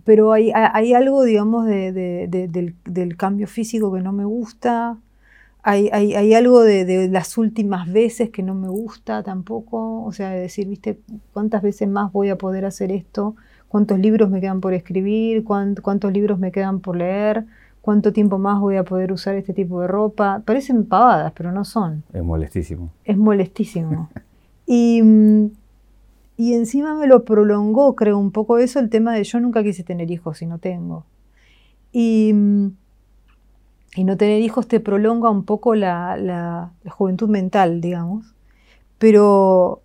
[0.05, 4.99] pero hay, algo, digamos, del, cambio físico que no me gusta.
[5.63, 10.05] Hay, hay, algo de, las últimas veces que no me gusta tampoco.
[10.05, 11.01] O sea, de decir, viste,
[11.33, 13.35] ¿cuántas veces más voy a poder hacer esto?
[13.69, 17.45] Cuántos libros me quedan por escribir, cuántos libros me quedan por leer,
[17.81, 20.43] cuánto tiempo más voy a poder usar este tipo de ropa.
[20.45, 22.03] Parecen pavadas, pero no son.
[22.13, 22.91] Es molestísimo.
[23.05, 24.09] Es molestísimo.
[24.67, 25.03] y,
[26.37, 29.85] y encima me lo prolongó, creo, un poco eso, el tema de yo nunca quise
[29.85, 31.05] tener hijos y no tengo.
[31.93, 32.35] Y,
[33.97, 38.35] y no tener hijos te prolonga un poco la, la juventud mental, digamos.
[38.99, 39.83] Pero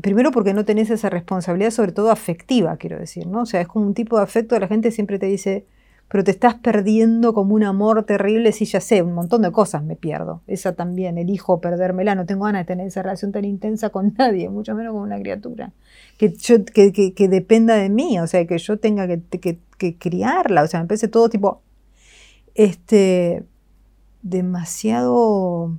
[0.00, 3.42] Primero porque no tenés esa responsabilidad, sobre todo afectiva, quiero decir, ¿no?
[3.42, 5.66] O sea, es como un tipo de afecto, la gente siempre te dice,
[6.12, 9.82] pero te estás perdiendo como un amor terrible, sí, ya sé, un montón de cosas
[9.82, 10.42] me pierdo.
[10.46, 14.50] Esa también, elijo perdérmela, no tengo ganas de tener esa relación tan intensa con nadie,
[14.50, 15.72] mucho menos con una criatura.
[16.18, 20.64] Que, yo, que, que, dependa de mí, o sea, que yo tenga que, que, criarla,
[20.64, 21.62] o sea, me parece todo tipo,
[22.54, 23.44] este,
[24.20, 25.78] demasiado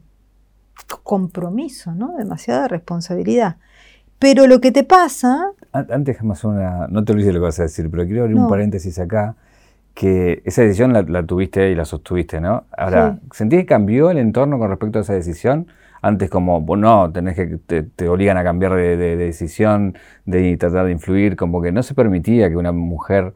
[1.03, 2.15] compromiso, ¿no?
[2.17, 3.57] Demasiada responsabilidad.
[4.23, 5.51] Pero lo que te pasa...
[5.73, 6.87] Antes jamás una...
[6.87, 9.35] No te olvides lo que vas a decir, pero quiero abrir un paréntesis acá,
[9.93, 12.63] que esa decisión la, tuviste y la sostuviste, ¿no?
[12.77, 15.67] Ahora, ¿sentís que cambió el entorno con respecto a esa decisión?
[16.01, 21.35] Antes como, bueno, tenés que, te, obligan a cambiar de, decisión, de tratar de influir,
[21.35, 23.33] como que no se permitía que una mujer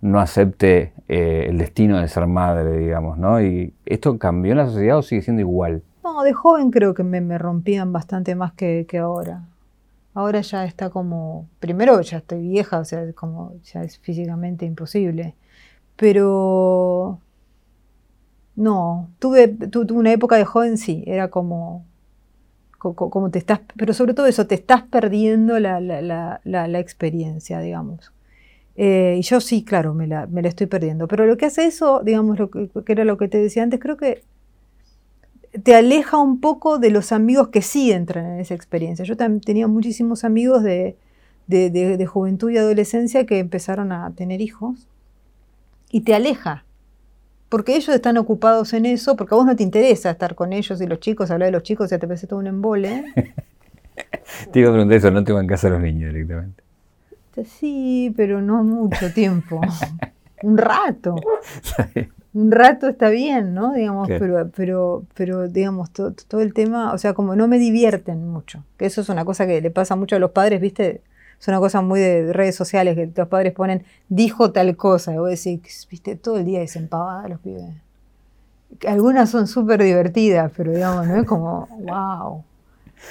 [0.00, 3.42] no acepte eh, el destino de ser madre, digamos, ¿no?
[3.42, 5.82] ¿Y esto cambió en la sociedad o sigue siendo igual?
[6.04, 9.42] No, de joven creo que me, rompían bastante más que, ahora.
[10.14, 15.36] Ahora ya está como, primero ya estoy vieja, o sea, como ya es físicamente imposible.
[15.96, 17.20] Pero
[18.56, 21.84] no, tuve, tuve una época de joven, sí, era como
[22.80, 28.12] como te estás, pero sobre todo eso, te estás perdiendo la, experiencia, digamos.
[28.74, 31.06] Eh, y yo sí, claro, me la, estoy perdiendo.
[31.06, 33.98] Pero lo que hace eso, digamos, lo que, era lo que te decía antes, creo
[33.98, 34.22] que
[35.62, 39.04] te aleja un poco de los amigos que sí entran en esa experiencia.
[39.04, 40.96] Yo también tenía muchísimos amigos de,
[41.46, 44.86] de juventud y adolescencia que empezaron a tener hijos
[45.90, 46.64] y te aleja
[47.50, 50.80] porque ellos están ocupados en eso, porque a vos no te interesa estar con ellos
[50.80, 53.12] y los chicos, hablar de los chicos, ya te parece todo un embole.
[54.52, 56.62] te iba a preguntar eso, no te van a casa los niños directamente.
[57.44, 59.60] Sí, pero no mucho tiempo.
[60.42, 61.16] un rato.
[62.32, 63.72] un rato está bien, ¿no?
[63.72, 68.64] Digamos, pero, pero, pero, digamos, todo el tema, o sea, como no me divierten mucho.
[68.76, 71.02] Que eso es una cosa que le pasa mucho a los padres, ¿viste?
[71.40, 75.16] es una cosa muy de redes sociales que los padres ponen, dijo tal cosa, y
[75.16, 77.64] vos decís, viste, todo el día desempavada los pibes.
[78.86, 82.44] Algunas son súper divertidas, pero digamos, no es como, wow,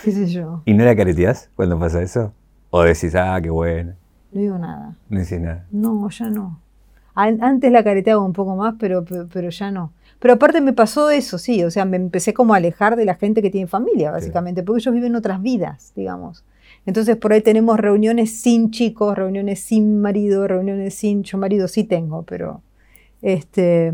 [0.04, 0.62] qué sé yo.
[0.66, 2.32] ¿Y no la careteás cuando pasa eso?
[2.70, 3.94] ¿O decís, ah, qué bueno?
[4.32, 4.96] No digo nada.
[5.10, 5.66] No decís nada.
[5.72, 6.60] No, ya no.
[7.24, 9.92] Antes la careteaba un poco más, pero, pero, ya no.
[10.20, 13.16] Pero aparte me pasó eso, sí, o sea, me empecé como a alejar de la
[13.16, 16.44] gente que tiene familia, básicamente, porque ellos viven otras vidas, digamos.
[16.86, 21.84] Entonces por ahí tenemos reuniones sin chicos, reuniones sin marido, reuniones sin, yo marido sí
[21.84, 22.62] tengo, pero
[23.22, 23.94] este,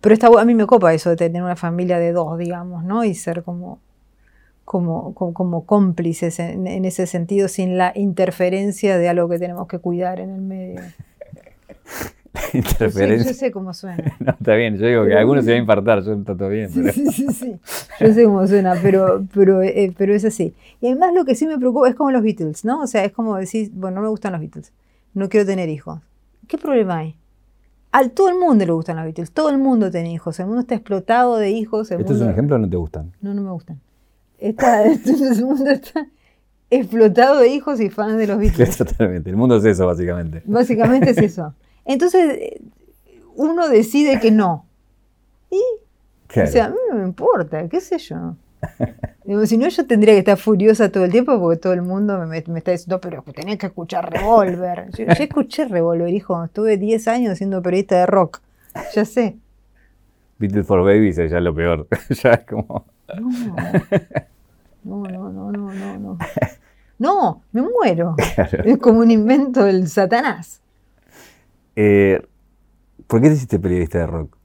[0.00, 3.04] pero está, a mí me copa eso de tener una familia de dos, digamos, ¿no?
[3.04, 3.80] Y ser como,
[4.64, 10.20] como, como, cómplices en, ese sentido, sin la interferencia de algo que tenemos que cuidar
[10.20, 10.80] en el medio.
[12.52, 13.30] Interferencia.
[13.30, 14.16] Yo sé, cómo suena.
[14.20, 16.70] No, está bien, yo digo que algunos se va a infartar, yo está todo bien.
[16.70, 17.56] Sí, sí, sí,
[18.00, 20.54] Yo sé cómo suena, pero, pero, eh, pero es así.
[20.80, 22.82] Y además lo que sí me preocupa es como los Beatles, ¿no?
[22.82, 24.72] O sea, es como decir, bueno, no me gustan los Beatles,
[25.14, 26.00] no quiero tener hijos.
[26.48, 27.16] ¿Qué problema hay?
[27.92, 30.60] A todo el mundo le gustan los Beatles, todo el mundo tiene hijos, el mundo
[30.60, 31.90] está explotado de hijos.
[31.90, 33.12] ¿Esto es un ejemplo o no te gustan?
[33.20, 33.80] No, no me gustan.
[34.38, 36.06] Está, el mundo está
[36.68, 38.76] explotado de hijos y fans de los Beatles.
[38.76, 40.42] Totalmente, el mundo es eso, básicamente.
[40.44, 41.54] Básicamente es eso.
[41.86, 42.58] Entonces,
[43.34, 44.66] uno decide que no.
[45.50, 45.62] Y,
[46.40, 48.36] o sea, a mí no me importa, qué sé yo.
[49.44, 52.38] si no, yo tendría que estar furiosa todo el tiempo porque todo el mundo me,
[52.38, 54.90] está diciendo, pero tenés que escuchar Revolver.
[54.96, 56.44] Yo, escuché Revolver, hijo.
[56.44, 58.40] Estuve 10 años siendo periodista de rock.
[58.94, 59.36] Ya sé.
[60.38, 61.86] Beatles for Babies es ya lo peor.
[62.22, 62.84] ya es como.
[64.82, 66.18] No, no, no, no, no, no.
[66.98, 68.16] No, me muero.
[68.64, 70.60] Es como un invento del Satanás.
[71.76, 72.22] Eh,
[73.06, 74.36] ¿Por qué te hiciste periodista de rock?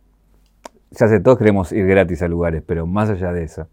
[0.92, 3.68] Ya sé, todos queremos ir gratis a lugares, pero más allá de eso.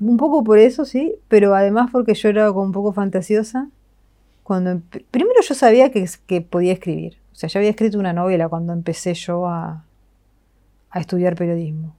[0.00, 3.68] Un poco por eso, sí, pero además porque yo era como un poco fantasiosa.
[4.42, 7.16] Cuando Primero yo sabía que, que, podía escribir.
[7.32, 9.84] O sea, ya había escrito una novela cuando empecé yo a,
[10.90, 11.94] a estudiar periodismo.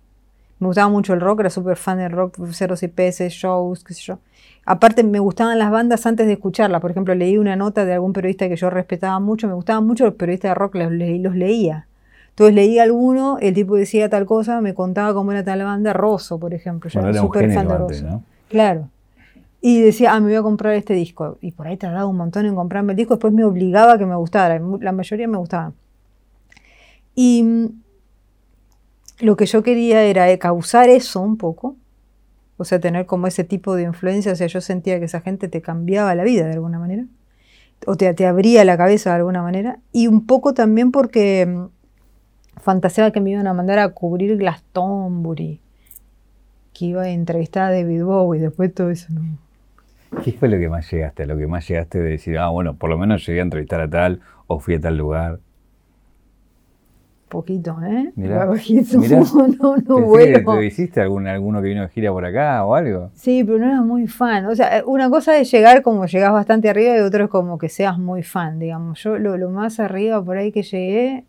[0.65, 3.93] Me gustaba mucho el rock, era súper fan del rock, cerros y peces, shows, qué
[3.93, 4.17] sé yo.
[4.65, 6.81] Aparte me gustaban las bandas antes de escucharlas.
[6.81, 9.47] Por ejemplo, leí una nota de algún periodista que yo respetaba mucho.
[9.47, 11.85] Me gustaban mucho los periodistas de rock, los, los leía.
[12.29, 16.39] Entonces leí alguno, el tipo decía tal cosa, me contaba cómo era tal banda, Rosso,
[16.39, 16.89] por ejemplo.
[16.89, 18.23] Yo era súper fan de Rosso.
[18.49, 18.89] Claro.
[19.61, 21.37] Y decía, ah, me voy a comprar este disco.
[21.41, 23.13] Y por ahí tardaba un montón en comprarme el disco.
[23.13, 24.59] Después me obligaba a que me gustara.
[24.79, 25.75] La mayoría me gustaban.
[27.13, 27.84] Y mm,
[29.19, 31.75] lo que yo quería era causar eso un poco
[32.57, 35.47] o sea, tener como ese tipo de influencia, o sea, yo sentía que esa gente
[35.47, 37.05] te cambiaba la vida de alguna manera,
[37.85, 41.65] o te, te abría la cabeza de alguna manera, y un poco también porque mm,
[42.61, 45.59] fantaseaba que me iban a mandar a cubrir Glastonbury,
[46.73, 49.37] que iba a entrevistar a David Bowie, después todo eso no.
[50.23, 51.25] ¿Qué fue lo que más llegaste?
[51.25, 53.89] Lo que más llegaste de decir, ah, bueno, por lo menos llegué a entrevistar a
[53.89, 55.39] tal, o fui a tal lugar.
[57.35, 58.13] Poquito, ¿eh?
[58.15, 58.45] Mira,
[59.59, 60.61] no, no, bueno.
[60.61, 63.09] hiciste algún, alguno que vino de gira por acá o algo?
[63.13, 64.45] Sí, pero no era muy fan.
[64.45, 67.67] O sea, una cosa es llegar como llegás bastante arriba y otra es como que
[67.67, 69.03] seas muy fan, digamos.
[69.03, 71.25] Yo lo, lo más arriba por ahí que llegué,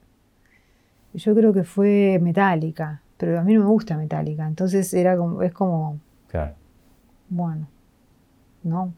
[1.13, 5.43] yo creo que fue Metallica, pero a mí no me gusta Metallica, entonces era como,
[5.43, 6.55] es como, claro.
[7.29, 7.67] bueno,
[8.63, 8.93] no.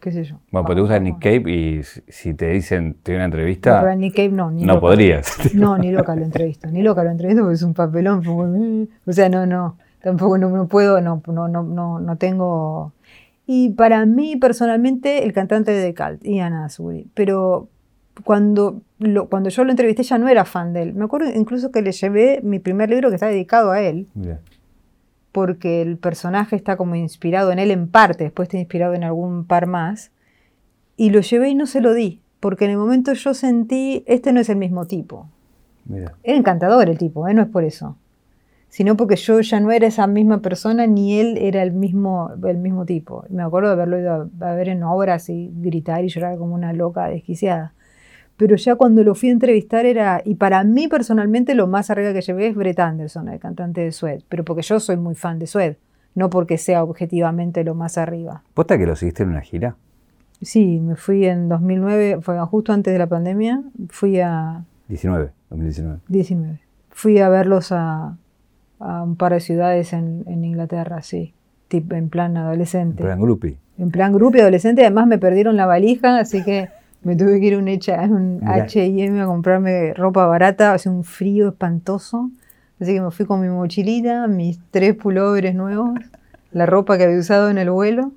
[0.00, 0.36] Qué sé yo.
[0.50, 3.80] Bueno, pues te gusta Nick Cave y si te dicen, te una entrevista.
[3.80, 5.36] pero Nick Cave no, ni No podrías.
[5.54, 8.88] No, ni loca lo entrevisto, ni loca lo entrevisto porque es un papelón.
[9.06, 12.92] O sea, no, no, tampoco no, no puedo, no, no, no, no, no tengo.
[13.46, 17.06] Y para mí personalmente, el cantante de Cult, Ian Asbury.
[17.14, 17.68] Pero
[18.24, 20.94] cuando, lo, cuando yo lo entrevisté ya no era fan de él.
[20.94, 24.06] Me acuerdo incluso que le llevé mi primer libro que está dedicado a él.
[25.32, 29.44] Porque el personaje está como inspirado en él en parte, después está inspirado en algún
[29.44, 30.10] par más.
[30.96, 34.32] Y lo llevé y no se lo di, porque en el momento yo sentí, este
[34.32, 35.28] no es el mismo tipo.
[35.90, 37.34] Era encantador el tipo, ¿eh?
[37.34, 37.96] no es por eso.
[38.68, 42.58] Sino porque yo ya no era esa misma persona, ni él era el mismo, el
[42.58, 43.24] mismo tipo.
[43.30, 46.72] Me acuerdo de haberlo ido a, ver en obras y gritar y llorar como una
[46.74, 47.72] loca desquiciada
[48.38, 52.12] pero ya cuando lo fui a entrevistar era, y para mí personalmente lo más arriba
[52.12, 55.40] que llevé es Brett Anderson, el cantante de Sued, pero porque yo soy muy fan
[55.40, 55.74] de Sued,
[56.14, 58.44] no porque sea objetivamente lo más arriba.
[58.54, 59.74] ¿Posta que lo seguiste en una gira?
[60.40, 64.62] Sí, me fui en 2009, fue justo antes de la pandemia, fui a...
[64.86, 65.98] 19, 2019.
[66.06, 66.60] 19.
[66.90, 68.16] Fui a verlos a,
[68.78, 71.34] un par de ciudades en, Inglaterra, sí,
[71.70, 73.02] en plan adolescente.
[73.02, 73.56] En plan grupi.
[73.78, 76.68] En plan grupi adolescente, además me perdieron la valija, así que...
[77.02, 77.68] Me tuve que ir a un,
[78.44, 82.30] H&M a comprarme ropa barata, hace un frío espantoso.
[82.80, 85.98] Así que me fui con mi mochilita, mis tres pulóveres nuevos,
[86.52, 88.12] la ropa que había usado en el vuelo.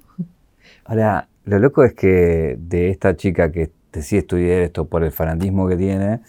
[0.85, 5.67] Ahora, lo loco es que de esta chica que decide estudiar esto por el fanatismo
[5.67, 6.21] que tiene,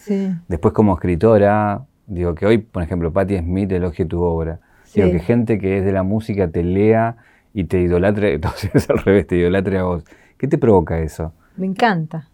[0.49, 4.61] después como escritora, digo que hoy, por ejemplo, Patti Smith elogie tu obra.
[4.95, 7.17] Digo que gente que es de la música te lea
[7.55, 10.05] y te idolatre, entonces al revés, te idolatre a vos.
[10.37, 11.33] ¿Qué te provoca eso?
[11.57, 12.29] Me encanta.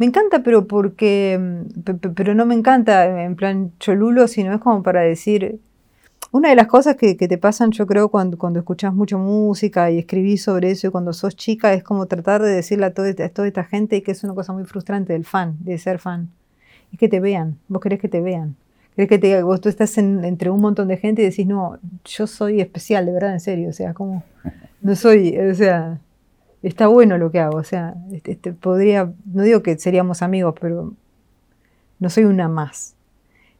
[0.00, 4.82] Me encanta, pero porque, mm, pero no me encanta en plan cholulo, sino es como
[4.82, 5.60] para decir,
[6.32, 10.42] una de las cosas que, te pasan, yo creo, cuando, escuchas mucha música y escribís
[10.42, 14.02] sobre eso y cuando sos chica, es como tratar de decirle a toda, esta, gente
[14.02, 16.30] que es una cosa muy frustrante del fan, de ser fan.
[16.90, 18.56] Es que te vean, vos querés que te vean.
[18.96, 22.62] Querés que te, tú estás entre un montón de gente y decís, no, yo soy
[22.62, 23.68] especial, de verdad, en serio.
[23.68, 24.24] O sea, como,
[24.80, 26.00] no soy, o sea,
[26.62, 30.54] está bueno lo que hago, o sea, este, este, podría, no digo que seríamos amigos,
[30.60, 30.94] pero
[31.98, 32.94] no soy una más.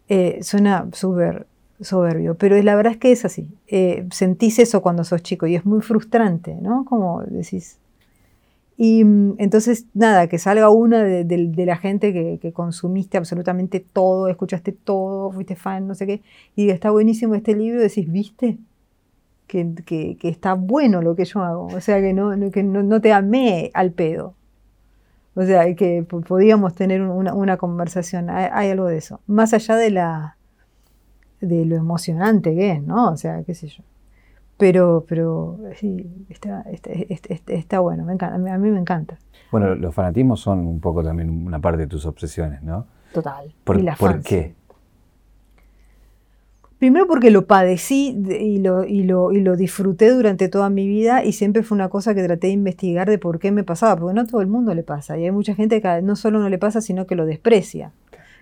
[0.09, 1.47] Eh, suena súper
[1.81, 3.49] soberbio, pero la verdad es que es así.
[3.69, 6.85] Eh, sentís eso cuando sos chico y es muy frustrante, ¿no?
[6.85, 7.79] Como decís.
[8.77, 14.29] Y mm, entonces, nada, que salga una de, la gente que, que, consumiste absolutamente todo,
[14.29, 16.23] escuchaste todo, fuiste fan, no sé qué,
[16.57, 18.59] y está buenísimo este libro, decís, ¿viste?
[19.51, 23.71] Que, está bueno lo que yo hago, o sea, que no, que no, te amé
[23.75, 24.35] al pedo.
[25.35, 30.37] O sea, que podíamos tener una, conversación, hay, algo de eso, más allá de, la,
[31.41, 33.11] de lo emocionante que es, ¿no?
[33.11, 33.83] O sea, qué sé yo.
[34.57, 36.65] Pero, pero sí, está,
[37.47, 39.19] está, bueno, me encanta, a mí me encanta.
[39.51, 42.87] Bueno, los fanatismos son un poco también una parte de tus obsesiones, ¿no?
[43.13, 43.53] Total.
[43.65, 44.55] ¿Por, ¿por qué?
[46.81, 51.23] Primero porque lo padecí y lo, y, lo, y lo, disfruté durante toda mi vida
[51.23, 54.15] y siempre fue una cosa que traté de investigar de por qué me pasaba, porque
[54.15, 56.49] no a todo el mundo le pasa y hay mucha gente que no solo no
[56.49, 57.93] le pasa, sino que lo desprecia.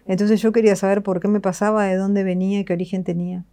[0.07, 3.45] Entonces yo quería saber por qué me pasaba, de dónde venía, qué origen tenía.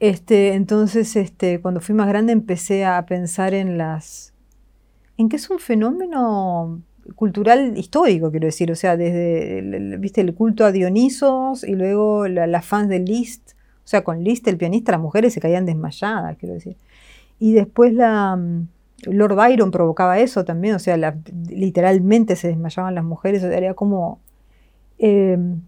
[0.00, 4.34] Este, entonces, este, cuando fui más grande empecé a pensar en las...
[5.16, 6.82] en que es un fenómeno
[7.14, 10.20] cultural histórico, quiero decir, o sea, desde el, ¿viste?
[10.20, 14.56] el culto a Dionisos y luego las fans de Liszt, o sea, con Liszt, el
[14.56, 16.76] pianista, las mujeres se caían desmayadas, quiero decir.
[17.38, 18.68] Y después la, mm,
[19.04, 20.96] Lord Byron provocaba eso también, o sea,
[21.48, 24.20] literalmente se desmayaban las mujeres, o sea, era como...
[24.98, 25.60] Em,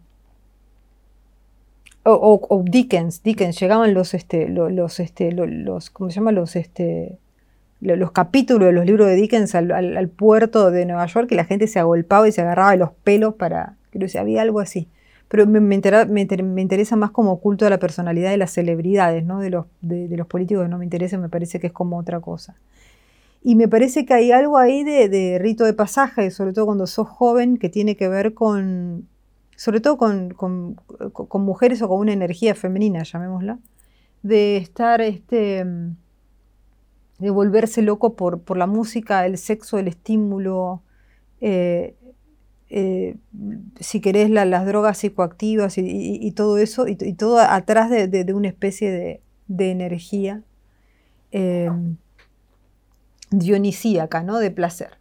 [2.03, 6.33] o, Dickens, Dickens, llegaban los, este, los, este, los, ¿cómo se llama?
[6.33, 7.18] Los, este,
[7.80, 11.66] los capítulos de los libros de Dickens al, puerto de Nueva York y la gente
[11.66, 14.88] se agolpaba y se agarraba de los pelos para, creo que había algo así.
[15.28, 19.38] Pero me, me, interesa más como culto de la personalidad de las celebridades, ¿no?
[19.38, 22.56] de, los, de, los políticos no me interesa, me parece que es como otra cosa.
[23.42, 27.08] Y me parece que hay algo ahí de, rito de pasaje, sobre todo cuando sos
[27.08, 29.08] joven, que tiene que ver con,
[29.56, 33.58] sobre todo con, con, con mujeres o con una energía femenina, llamémosla,
[34.22, 35.64] de estar este,
[37.21, 40.83] de volverse loco por, por, la música, el sexo, el estímulo,
[41.40, 41.94] eh,
[42.71, 43.16] eh,
[43.81, 48.90] si querés las drogas psicoactivas y, todo eso, y, todo atrás de, una especie
[49.48, 50.42] de, energía
[51.33, 51.68] eh,
[53.31, 54.38] dionisíaca, ¿no?
[54.38, 55.00] de placer.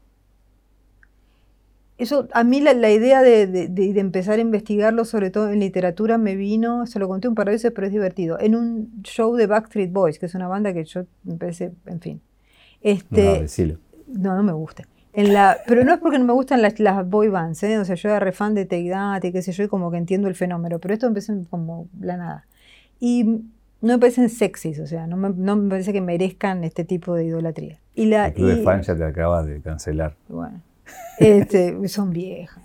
[1.99, 3.69] Eso, a mí la, idea de,
[3.99, 7.51] empezar a investigarlo, sobre todo en literatura, me vino, se lo conté un par de
[7.51, 10.85] veces, pero es divertido, en un show de Backstreet Boys, que es una banda que
[10.85, 12.21] yo me parece, en fin.
[12.79, 13.45] Este,
[14.07, 14.85] No, no me gusta.
[15.11, 17.77] En la, pero no es porque no me gustan las, las boy bands, ¿eh?
[17.77, 20.29] o sea, yo era refan de Take y qué sé yo, y como que entiendo
[20.29, 22.47] el fenómeno, pero esto empecé como la nada.
[23.01, 26.85] Y no me parecen sexys, o sea, no me, no me parece que merezcan este
[26.85, 27.81] tipo de idolatría.
[27.93, 30.15] Y la, el club de fans ya te acabas de cancelar.
[30.29, 30.61] Bueno,
[31.17, 32.63] este, son viejas.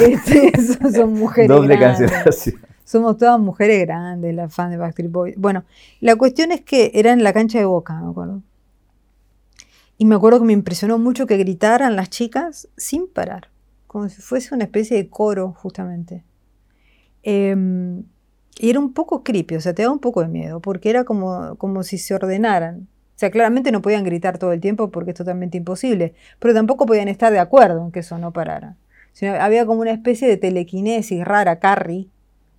[0.00, 0.52] Este,
[0.94, 2.56] son, mujeres Doble cancelación.
[2.84, 5.34] Somos todas mujeres grandes, las fans de Backstreet Boys.
[5.36, 5.64] Bueno,
[6.00, 8.42] la cuestión es que era en la cancha de Boca, me acuerdo.
[9.98, 13.48] Y me acuerdo que me impresionó mucho que gritaran las chicas sin parar,
[13.86, 16.22] como si fuese una especie de coro, justamente.
[17.22, 18.04] Em,
[18.58, 21.04] y era un poco creepy, o sea, te da un poco de miedo, porque era
[21.04, 22.88] como, como si se ordenaran.
[23.16, 26.84] O sea, claramente no podían gritar todo el tiempo porque es totalmente imposible, pero tampoco
[26.84, 28.76] podían estar de acuerdo en que eso no parara.
[29.40, 32.10] Había como una especie de telequinesis rara, Carrie,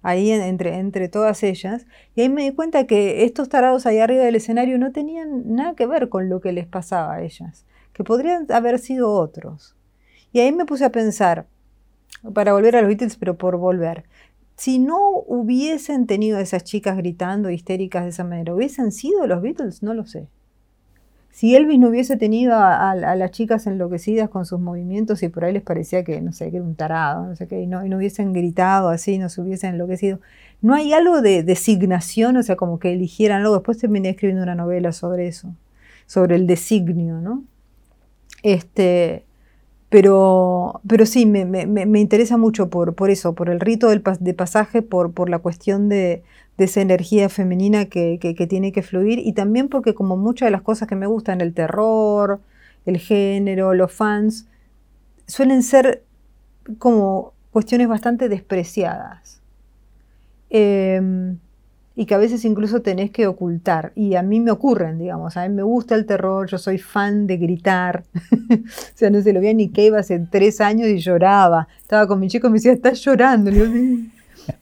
[0.01, 1.85] ahí entre, entre todas ellas.
[2.15, 5.75] Y ahí me di cuenta que estos tarados ahí arriba del escenario no tenían nada
[5.75, 9.75] que ver con lo que les pasaba a ellas, que podrían haber sido otros.
[10.31, 11.45] Y ahí me puse a pensar,
[12.33, 14.05] para volver a los Beatles, pero por volver,
[14.55, 19.43] si no hubiesen tenido a esas chicas gritando histéricas de esa manera, ¿hubiesen sido los
[19.43, 19.83] Beatles?
[19.83, 20.27] No lo sé.
[21.37, 25.53] Si Elvis no hubiese tenido a, las chicas enloquecidas con sus movimientos y por ahí
[25.53, 28.33] les parecía que, no sé, que era un tarado, no sé qué, y no, hubiesen
[28.33, 30.19] gritado así, no se hubiesen enloquecido,
[30.63, 33.53] no hay algo de designación, o sea, como que eligieran algo.
[33.53, 35.53] Después terminé escribiendo una novela sobre eso,
[36.07, 37.43] sobre el designio, ¿no?
[38.41, 39.26] Este,
[39.89, 44.33] pero, pero sí, me, me, interesa mucho por, por, eso, por el rito del, de
[44.33, 46.23] pasaje, por, por la cuestión de,
[46.57, 48.19] de esa energía femenina que,
[48.49, 51.53] tiene que fluir y también porque como muchas de las cosas que me gustan, el
[51.53, 52.41] terror,
[52.85, 54.47] el género, los fans,
[55.27, 56.03] suelen ser
[56.79, 59.41] como cuestiones bastante despreciadas.
[60.49, 61.37] Em,
[61.99, 63.91] y que a veces incluso tenés que ocultar.
[63.95, 67.25] Y a mí me ocurren, digamos, a mí me gusta el terror, yo soy fan
[67.25, 68.03] de gritar,
[68.51, 68.57] o
[68.93, 72.27] sea, no se lo vi a Nick hace tres años y lloraba, estaba con mi
[72.27, 73.49] chico y me decía, estás llorando,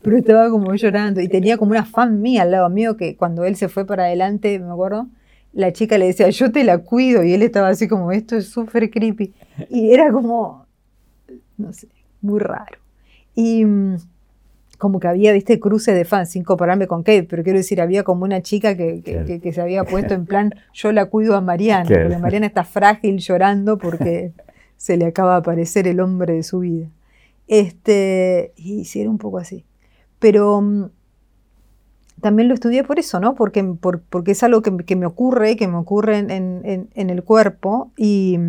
[0.02, 1.20] pero estaba como llorando.
[1.20, 4.06] Y tenía como una fan mía al lado mío que cuando él se fue para
[4.06, 5.10] adelante, me acuerdo,
[5.52, 8.48] la chica le decía, yo te la cuido y él estaba así como, esto es
[8.48, 9.34] súper creepy.
[9.70, 10.68] Y era como,
[11.58, 11.90] no sé,
[12.22, 12.80] muy raro.
[13.36, 13.98] Y mm,
[14.78, 18.03] como que había, viste, cruce de fans, sin compararme con Kate, pero quiero decir, había
[18.03, 21.86] como una chica que, que, se había puesto en plan, yo la cuido a Mariana,
[21.88, 24.32] porque Mariana está frágil llorando porque
[24.78, 26.88] se le acaba de aparecer el hombre de su vida.
[27.47, 29.65] Este, y sí, era un poco así.
[30.19, 30.86] Pero mm,
[32.21, 33.36] también lo estudié por eso, ¿no?
[33.36, 38.39] Porque, porque es algo que, me ocurre, que me ocurre en, el cuerpo y,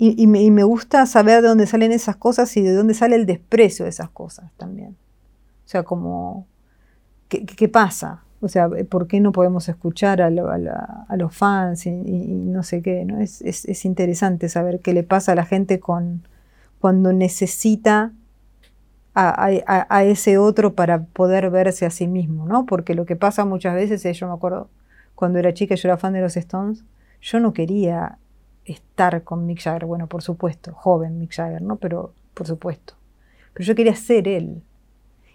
[0.00, 3.84] y, me, gusta saber de dónde salen esas cosas y de dónde sale el desprecio
[3.84, 4.90] de esas cosas también.
[5.66, 6.46] O sea, como,
[7.28, 8.22] ¿qué, pasa?
[8.40, 13.04] O sea, ¿por qué no podemos escuchar a, los fans y, no sé qué?
[13.04, 13.20] ¿no?
[13.20, 16.22] Es, es, interesante saber qué le pasa a la gente con,
[16.78, 18.12] cuando necesita
[19.14, 22.66] a, ese otro para poder verse a sí mismo, ¿no?
[22.66, 24.70] Porque lo que pasa muchas veces es, yo me acuerdo,
[25.16, 26.84] cuando era chica, yo era fan de los Stones,
[27.20, 28.18] yo no quería
[28.72, 31.76] estar con Mick Jagger, bueno, por supuesto, joven Mick Jagger, ¿no?
[31.76, 32.94] Pero, por supuesto.
[33.54, 34.62] Pero yo quería ser él.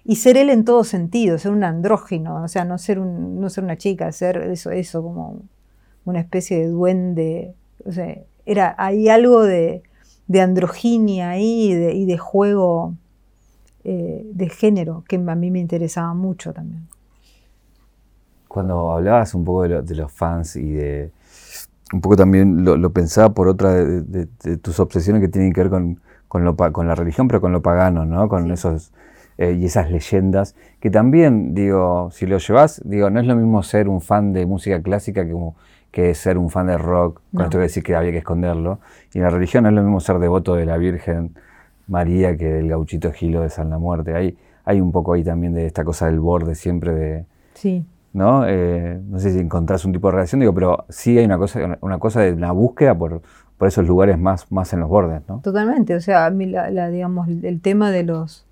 [0.05, 3.49] Y ser él en todo sentido, ser un andrógino, o sea, no ser, un, no
[3.49, 5.41] ser una chica, ser eso, eso, como
[6.05, 7.55] una especie de duende.
[7.85, 9.83] O sea, era, hay algo de,
[10.33, 12.95] androginia ahí y de juego
[13.85, 16.87] eh, de género, que a mí me interesaba mucho también.
[18.47, 21.11] Cuando hablabas un poco de, los fans y de...
[21.93, 24.25] Un poco también lo, pensaba por otra de,
[24.57, 28.27] tus obsesiones que tienen que ver con, con, la religión, pero con lo pagano, ¿no?
[28.27, 28.91] Con esos...
[29.39, 33.63] Eh, y esas leyendas, que también, digo, si lo llevas, digo, no es lo mismo
[33.63, 35.35] ser un fan de música clásica que,
[35.89, 38.77] que ser un fan de rock, con esto que decir que había que esconderlo,
[39.11, 41.33] y la religión no es lo mismo ser devoto de la Virgen,
[41.87, 44.15] María que el gauchito Gilo de San la Muerte.
[44.15, 47.25] Hay, hay un poco ahí también de esta cosa del borde siempre de...
[47.53, 47.85] Sí.
[48.13, 48.47] ¿No?
[48.47, 51.77] Eh, no sé si encontrás un tipo de relación, digo, pero sí hay una cosa,
[51.81, 53.23] una cosa de una búsqueda por,
[53.57, 55.39] por esos lugares más, más en los bordes, ¿no?
[55.39, 58.45] Totalmente, o sea, a mí la, digamos, el tema de los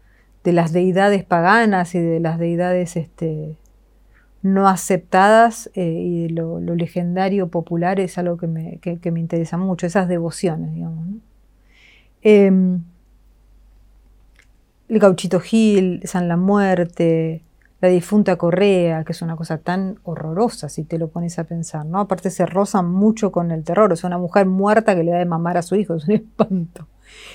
[0.44, 3.56] de las deidades paganas y de las deidades este,
[4.42, 9.58] no aceptadas eh, y de lo, legendario popular es algo que me, que, me, interesa
[9.58, 11.06] mucho, esas devociones, digamos.
[12.24, 12.82] Em,
[14.90, 17.44] el gauchito Gil, San la Muerte,
[17.82, 21.86] la difunta Correa, que es una cosa tan horrorosa si te lo pones a pensar,
[21.86, 22.00] ¿no?
[22.00, 25.26] Aparte se rozan mucho con el terror, es una mujer muerta que le da de
[25.26, 26.88] mamar a su hijo, es un espanto.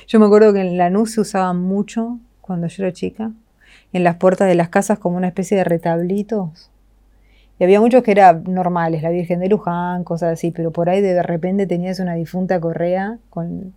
[0.07, 3.33] Yo me acuerdo que en la Lanús se usaba mucho cuando yo era chica,
[3.93, 6.71] en las puertas de las casas como una especie de retablitos,
[7.59, 11.01] Y había muchos que eran normales, la Virgen de Luján, cosas así, pero por ahí
[11.01, 13.75] de repente tenías una difunta correa con,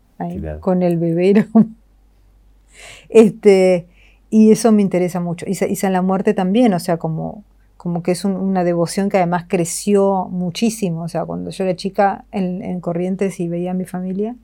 [0.60, 1.48] con el bebé.
[3.10, 3.88] este,
[4.30, 5.46] y eso me interesa mucho.
[5.48, 7.44] Y, y San la Muerte también, o sea, como,
[7.78, 11.04] como que es una devoción que además creció muchísimo.
[11.04, 14.36] O sea, cuando yo era chica en, en Corrientes y veía a mi familia,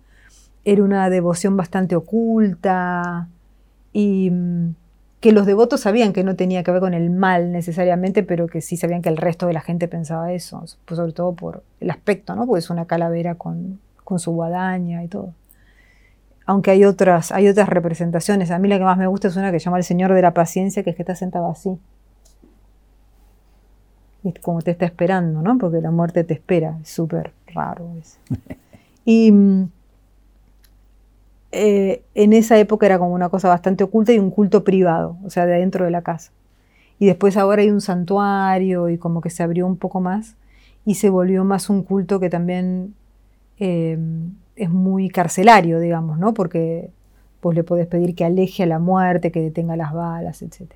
[0.65, 3.29] era una devoción bastante oculta
[3.93, 4.73] y mm,
[5.21, 8.61] que los devotos sabían que no tenía que ver con el mal necesariamente, pero que
[8.61, 11.89] sí sabían que el resto de la gente pensaba eso, pues sobre todo por el
[11.89, 12.45] aspecto, ¿no?
[12.45, 13.79] Porque es una calavera con,
[14.17, 15.33] su guadaña y todo.
[16.45, 18.51] Aunque hay otras, hay otras representaciones.
[18.51, 20.21] A mí la que más me gusta es una que se llama el Señor de
[20.21, 21.77] la Paciencia, que es que está sentado así.
[24.23, 25.57] Es como te está esperando, ¿no?
[25.57, 26.77] Porque la muerte te espera.
[26.81, 27.87] Es súper raro.
[29.07, 29.69] Y mm,
[31.51, 35.29] eh, en esa época era como una cosa bastante oculta y un culto privado, o
[35.29, 36.31] sea, de dentro de la casa.
[36.99, 40.35] Y después ahora hay un santuario y como que se abrió un poco más
[40.85, 42.95] y se volvió más un culto que también
[43.59, 43.97] eh,
[44.55, 46.33] es muy carcelario, digamos, ¿no?
[46.33, 46.89] Porque
[47.41, 50.71] vos le podés pedir que aleje a la muerte, que detenga las balas, etc.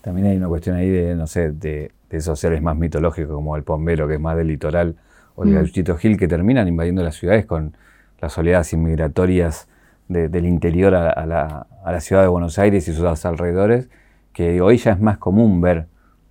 [0.00, 3.64] También hay una cuestión ahí de, no sé, de, esos seres más mitológicos como el
[3.64, 4.96] pombero, que es más del litoral,
[5.34, 5.54] o el mm.
[5.54, 7.76] gauchito Gil, que terminan invadiendo las ciudades con
[8.20, 9.68] las oleadas inmigratorias
[10.08, 13.88] del interior a, la, ciudad de Buenos Aires y sus alrededores,
[14.32, 15.86] que hoy ya es más común ver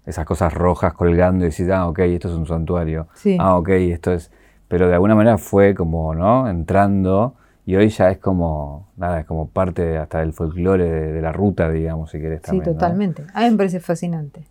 [0.05, 3.07] esas cosas rojas colgando y decir, ah, ok, esto es un santuario,
[3.39, 4.31] ah, ok, esto es...
[4.73, 6.49] Pero de alguna manera fue como, ¿no?
[6.49, 11.31] Entrando y hoy ya es como, nada, es como parte hasta del folclore de, la
[11.31, 12.65] ruta, digamos, si querés también.
[12.65, 13.23] Sí, totalmente.
[13.35, 14.47] A mí me parece fascinante.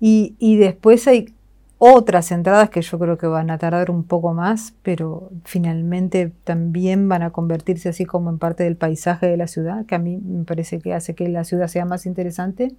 [0.00, 1.36] Y, y después hay
[1.78, 7.08] otras entradas que yo creo que van a tardar un poco más, pero finalmente también
[7.08, 10.16] van a convertirse así como en parte del paisaje de la ciudad, que a mí
[10.16, 12.74] me parece que hace que la ciudad sea más interesante.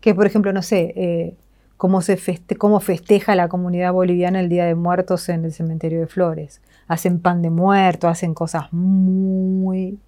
[0.00, 1.36] Que por ejemplo, no sé, eh,
[1.76, 2.18] cómo, se
[2.58, 6.60] cómo festeja la comunidad boliviana el Día de Muertos en el cementerio de Flores.
[6.88, 9.98] Hacen pan de muerto, hacen cosas muy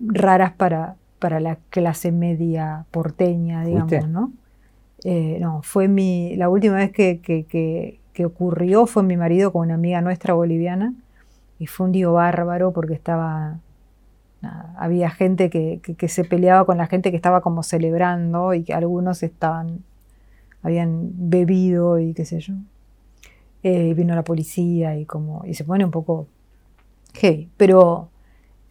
[0.00, 4.32] raras para, para la clase media porteña, digamos, ¿no?
[5.04, 9.74] Eh, no, fue mi, la última vez que, que, ocurrió fue mi marido con una
[9.74, 10.94] amiga nuestra boliviana
[11.58, 13.58] y fue un día bárbaro porque estaba,
[14.78, 19.22] había gente que, se peleaba con la gente que estaba como celebrando y que algunos
[19.22, 19.80] estaban,
[20.64, 22.54] habían bebido y qué sé yo.
[23.62, 26.26] Eh, y vino la policía y como, y se pone un poco
[27.14, 28.10] heavy, pero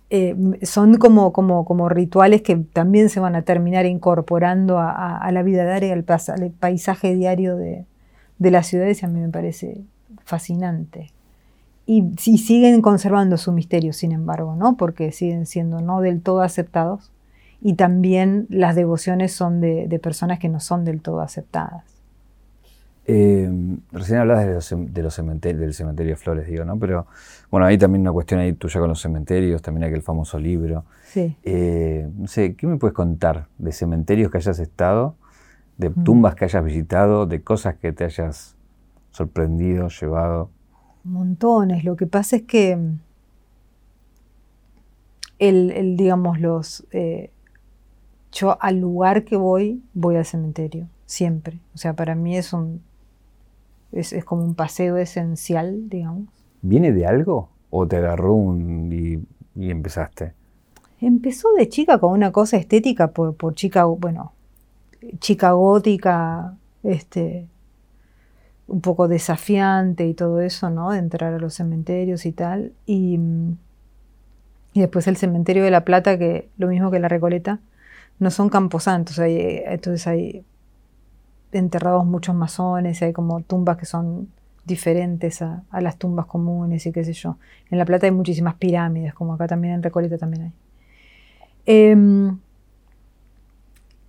[0.10, 5.42] eh, son como, como, como, rituales que también se van a terminar incorporando a, la
[5.42, 7.86] vida diaria, al, al paisaje diario de,
[8.38, 9.82] de, las ciudades y a mí me parece
[10.24, 11.12] fascinante.
[11.86, 14.78] Y, siguen conservando su misterio, sin embargo, ¿no?
[14.78, 17.12] porque siguen siendo no del todo aceptados
[17.64, 21.86] y también las devociones son de, de personas que no son del todo aceptadas.
[23.06, 23.50] Eh,
[23.92, 24.54] recién hablabas de
[25.02, 26.78] los, cementerios, del cementerio de Flores, digo, ¿no?
[26.78, 27.08] Pero
[27.50, 30.84] bueno, hay también una cuestión ahí tuya con los cementerios, también aquel famoso libro.
[31.06, 31.38] Sí.
[31.44, 35.16] Eh, no sé, ¿qué me puedes contar de cementerios que hayas estado,
[35.78, 38.56] de tumbas que hayas visitado, de cosas que te hayas
[39.12, 40.50] sorprendido, llevado?
[41.06, 41.86] Montones.
[41.86, 42.78] Lo que pasa es que
[45.40, 47.32] el, digamos, los eh,
[48.34, 51.60] yo al lugar que voy, voy al cementerio, siempre.
[51.74, 52.82] O sea, para mí es un
[53.94, 56.28] es, como un paseo esencial, digamos.
[56.62, 58.92] ¿Viene de algo o te agarró un,
[59.56, 60.34] y, empezaste?
[61.00, 64.34] Empezó de chica con una cosa estética por, por chica, bueno,
[65.20, 67.48] chica gótica, este,
[68.68, 70.92] un poco desafiante y todo eso, ¿no?
[70.92, 72.72] De entrar a los cementerios y tal.
[72.86, 73.20] Y,
[74.74, 77.60] y después el cementerio de La Plata, que lo mismo que la Recoleta,
[78.20, 80.46] no son camposantos, hay, entonces hay
[81.52, 84.30] enterrados muchos masones, hay como tumbas que son
[84.66, 87.38] diferentes a, las tumbas comunes y qué sé yo.
[87.70, 90.52] En La Plata hay muchísimas pirámides, como acá también en Recoleta también hay.
[91.66, 92.38] Em,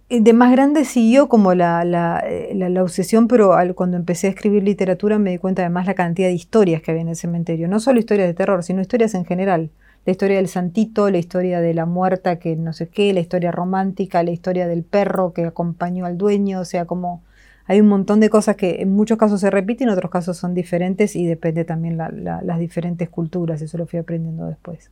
[0.08, 5.18] de más grande siguió como la, la, eh, obsesión, pero cuando empecé a escribir literatura
[5.18, 7.68] me di cuenta además la cantidad de historias que había en el cementerio.
[7.68, 9.70] No solo historias de terror, sino historias en general.
[10.06, 13.50] La historia del santito, la historia de la muerta que no sé qué, la historia
[13.50, 17.22] romántica, la historia del perro que acompañó al dueño, o sea, como
[17.66, 20.54] hay un montón de cosas que en muchos casos se repiten, en otros casos son
[20.54, 24.90] diferentes y depende también las diferentes culturas, eso lo fui aprendiendo después.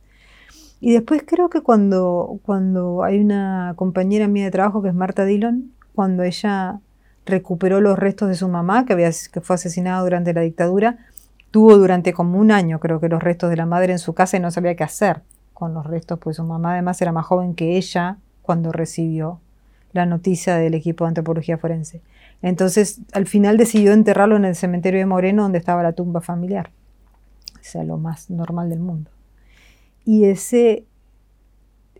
[0.79, 5.23] Y después creo que cuando, cuando hay una compañera mía de trabajo que es Marta
[5.23, 6.79] Dillon, cuando ella
[7.25, 10.97] recuperó los restos de su mamá, que, había, que fue asesinada durante la dictadura,
[11.53, 14.37] tuvo durante como un año creo que los restos de la madre en su casa
[14.37, 15.21] y no sabía qué hacer
[15.53, 19.39] con los restos, pues su mamá además era más joven que ella cuando recibió
[19.91, 22.01] la noticia del equipo de antropología forense.
[22.41, 26.71] Entonces, al final decidió enterrarlo en el cementerio de Moreno, donde estaba la tumba familiar.
[27.53, 29.11] O sea, lo más normal del mundo.
[30.05, 30.85] Y ese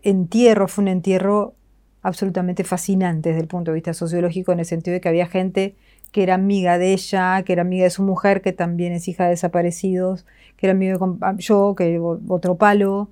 [0.02, 1.54] entierro fue un entierro
[2.02, 5.76] absolutamente fascinante desde el punto de vista sociológico, en el sentido de que había gente
[6.14, 9.24] que era amiga de ella, que era amiga de su mujer, que también es hija
[9.24, 10.24] de desaparecidos,
[10.56, 13.08] que era amiga de ah, yo, que otro palo.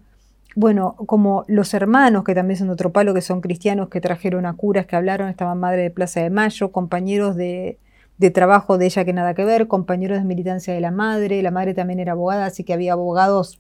[0.55, 4.53] Bueno, como los hermanos, que también son otro palo, que son cristianos, que trajeron a
[4.53, 7.80] curas, que hablaron, estaban madre de Plaza de Mayo, compañeros de,
[8.18, 11.50] de trabajo de ella que nada que ver, compañeros de militancia de la madre, la
[11.50, 13.59] madre también era abogada, así que había abogados,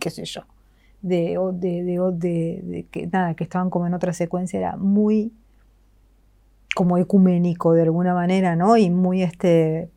[0.00, 0.42] qué sé yo,
[1.02, 5.32] de, de, que nada, que estaban como en otra secuencia, era muy
[6.74, 8.76] como ecuménico de alguna manera, ¿no?
[8.76, 9.90] Y muy este,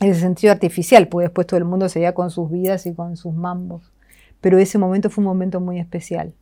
[0.00, 3.16] en ese sentido artificial, porque después todo el mundo seguía con sus vidas y con
[3.16, 3.92] sus mambos.
[4.40, 6.34] Pero ese momento fue un momento muy especial.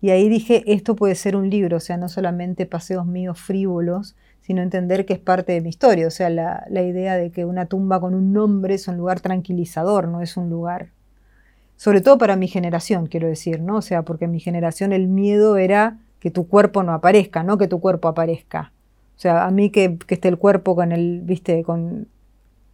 [0.00, 4.16] Y ahí dije, esto puede ser un libro, o sea, no solamente paseos míos frívolos,
[4.40, 7.44] sino entender que es parte de mi historia, o sea, la, la idea de que
[7.44, 10.88] una tumba con un nombre es un lugar tranquilizador, no es un lugar
[11.82, 13.78] sobre todo para mi generación, quiero decir, ¿no?
[13.78, 17.58] O sea, porque en mi generación el miedo era que tu cuerpo no aparezca, no
[17.58, 18.70] que tu cuerpo aparezca.
[19.22, 22.08] O sea, a mí que, esté el cuerpo con el, viste, con,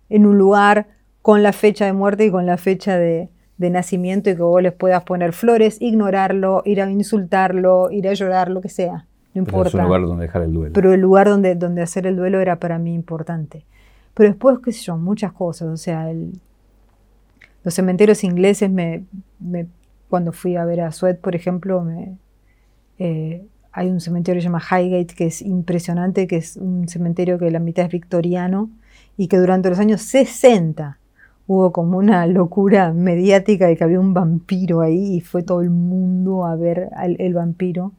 [0.08, 0.86] en un lugar
[1.20, 3.28] con la fecha de muerte y con la fecha de,
[3.58, 8.48] nacimiento y que vos les puedas poner flores, ignorarlo, ir a insultarlo, ir a llorar,
[8.48, 9.04] lo que sea.
[9.34, 9.64] No importa.
[9.64, 10.72] Pero es un lugar donde dejar el duelo.
[10.72, 13.66] Pero el lugar donde, donde hacer el duelo era para mí importante.
[14.14, 15.68] Pero después, qué sé yo, muchas cosas.
[15.68, 16.32] O sea, el,
[17.62, 19.04] los cementerios ingleses, me,
[20.08, 21.86] cuando fui a ver a Sued, por ejemplo,
[22.98, 23.44] eh,
[23.78, 27.48] hay un cementerio que se llama Highgate, que es impresionante, que es un cementerio que
[27.52, 28.70] la mitad es victoriano
[29.16, 30.98] y que durante los años 60
[31.46, 35.70] hubo como una locura mediática de que había un vampiro ahí y fue todo el
[35.70, 37.92] mundo a ver el vampiro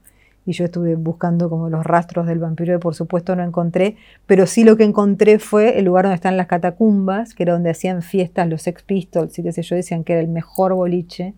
[0.45, 4.47] y yo estuve buscando como los rastros del vampiro y por supuesto no encontré, pero
[4.47, 8.01] sí lo que encontré fue el lugar donde están las catacumbas, que era donde hacían
[8.01, 11.35] fiestas los Sex Pistols y qué sé yo, decían que era el mejor boliche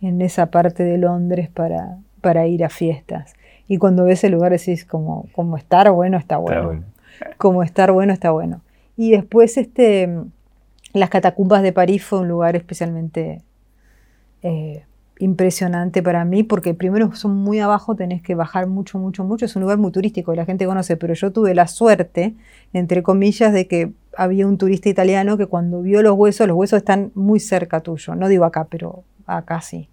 [0.00, 3.34] en esa parte de Londres para, para ir a fiestas.
[3.68, 6.84] Y cuando ves el lugar decís como, como estar bueno, está bueno.
[7.38, 8.60] Como estar bueno, está bueno.
[8.96, 10.08] Y después este,
[10.92, 13.42] las catacumbas de París fue un lugar especialmente...
[14.42, 14.84] Eh,
[15.18, 19.44] impresionante para mí porque primero son muy abajo, tenés que bajar mucho, mucho, mucho.
[19.44, 22.34] Es un lugar muy turístico y la gente conoce, pero yo tuve la suerte,
[22.72, 26.78] entre comillas, de que había un turista italiano que cuando vio los huesos, los huesos
[26.78, 28.14] están muy cerca tuyo.
[28.14, 29.88] No digo acá, pero acá sí.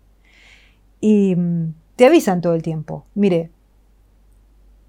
[0.99, 3.05] Y mm, te avisan todo el tiempo.
[3.15, 3.51] Mire,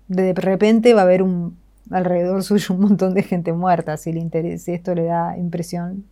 [0.08, 1.56] de repente va a haber un,
[1.90, 3.96] alrededor suyo un montón de gente muerta.
[3.96, 6.04] Si, le interesa, si esto le da impresión,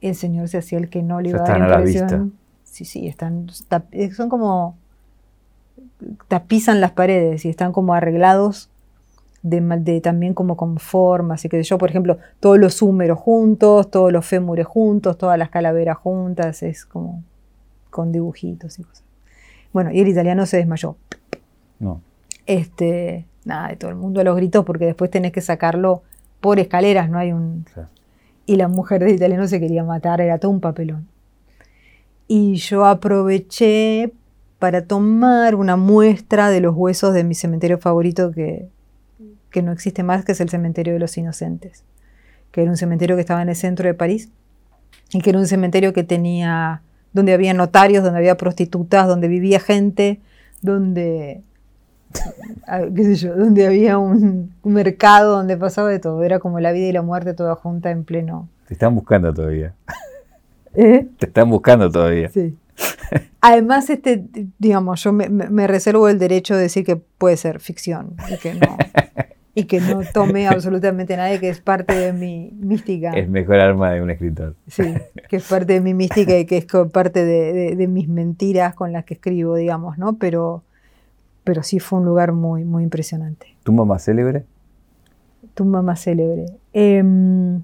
[0.00, 2.32] el Señor se hacía el que no le iba a dar impresión
[2.70, 3.46] sí, sí, están,
[3.92, 4.76] eh, son como,
[6.28, 8.70] tapizan las paredes y están como arreglados
[9.42, 14.12] de, también como con formas y que yo, por ejemplo, todos los húmeros juntos, todos
[14.12, 17.22] los fémures juntos, todas las calaveras juntas, es como
[17.90, 19.04] con dibujitos y cosas.
[19.72, 20.96] Bueno, y el italiano se desmayó.
[21.78, 22.00] No.
[22.48, 26.02] Este, nada, de todo el mundo los gritó porque después tenés que sacarlo
[26.40, 27.66] por escaleras, no hay un...
[28.46, 31.06] Y la mujer del italiano se quería matar, era todo un papelón.
[32.26, 34.12] Y yo aproveché
[34.58, 38.70] para tomar una muestra de los huesos de mi cementerio favorito que,
[39.50, 41.84] que no existe más, que es el cementerio de los inocentes,
[42.50, 44.30] que era un cementerio que estaba en el centro de París
[45.12, 46.80] y que era un cementerio que tenía,
[47.12, 50.20] donde había notarios, donde había prostitutas, donde vivía gente,
[50.62, 51.42] donde,
[52.94, 56.86] qué sé yo, donde había un, mercado, donde pasaba de todo, era como la vida
[56.86, 58.48] y la muerte toda junta en pleno.
[58.66, 59.74] Te están buscando todavía.
[60.74, 61.06] ¿Eh?
[61.18, 62.28] Te están buscando todavía.
[62.28, 62.56] Sí.
[63.40, 64.24] Además, este,
[64.58, 68.76] digamos, yo me, reservo el derecho de decir que puede ser ficción y que no,
[69.54, 73.10] y que no tome absolutamente nadie, que es parte de mi mística.
[73.12, 74.54] Es mejor arma de un escritor.
[74.68, 74.94] Sí,
[75.28, 79.04] que es parte de mi mística y que es parte de, mis mentiras con las
[79.04, 80.16] que escribo, digamos, ¿no?
[80.16, 80.62] Pero,
[81.48, 83.56] pero sí fue un lugar muy, muy impresionante.
[83.62, 84.44] ¿Tumba más célebre?
[85.54, 86.44] Tumba más célebre.
[86.74, 87.62] Em,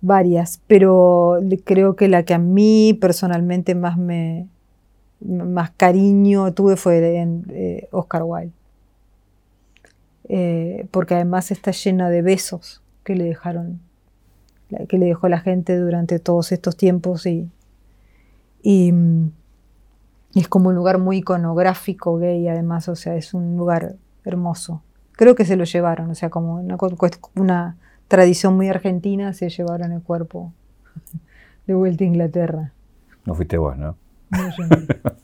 [0.00, 4.48] varias, pero creo que la que a mí personalmente más me
[5.20, 8.50] más cariño tuve fue en eh, Oscar Wilde.
[10.28, 13.78] Eh, porque además está llena de besos que le dejaron,
[14.88, 17.48] que le dejó la gente durante todos estos tiempos y,
[18.60, 18.92] y,
[20.34, 24.82] es como un lugar muy iconográfico gay además, o sea, es un lugar hermoso.
[25.12, 26.76] Creo que se lo llevaron, o sea, como una,
[27.34, 27.76] una
[28.08, 30.52] tradición muy argentina, se llevaron el cuerpo
[31.66, 32.72] de vuelta a Inglaterra.
[33.24, 33.96] No fuiste vos, ¿no?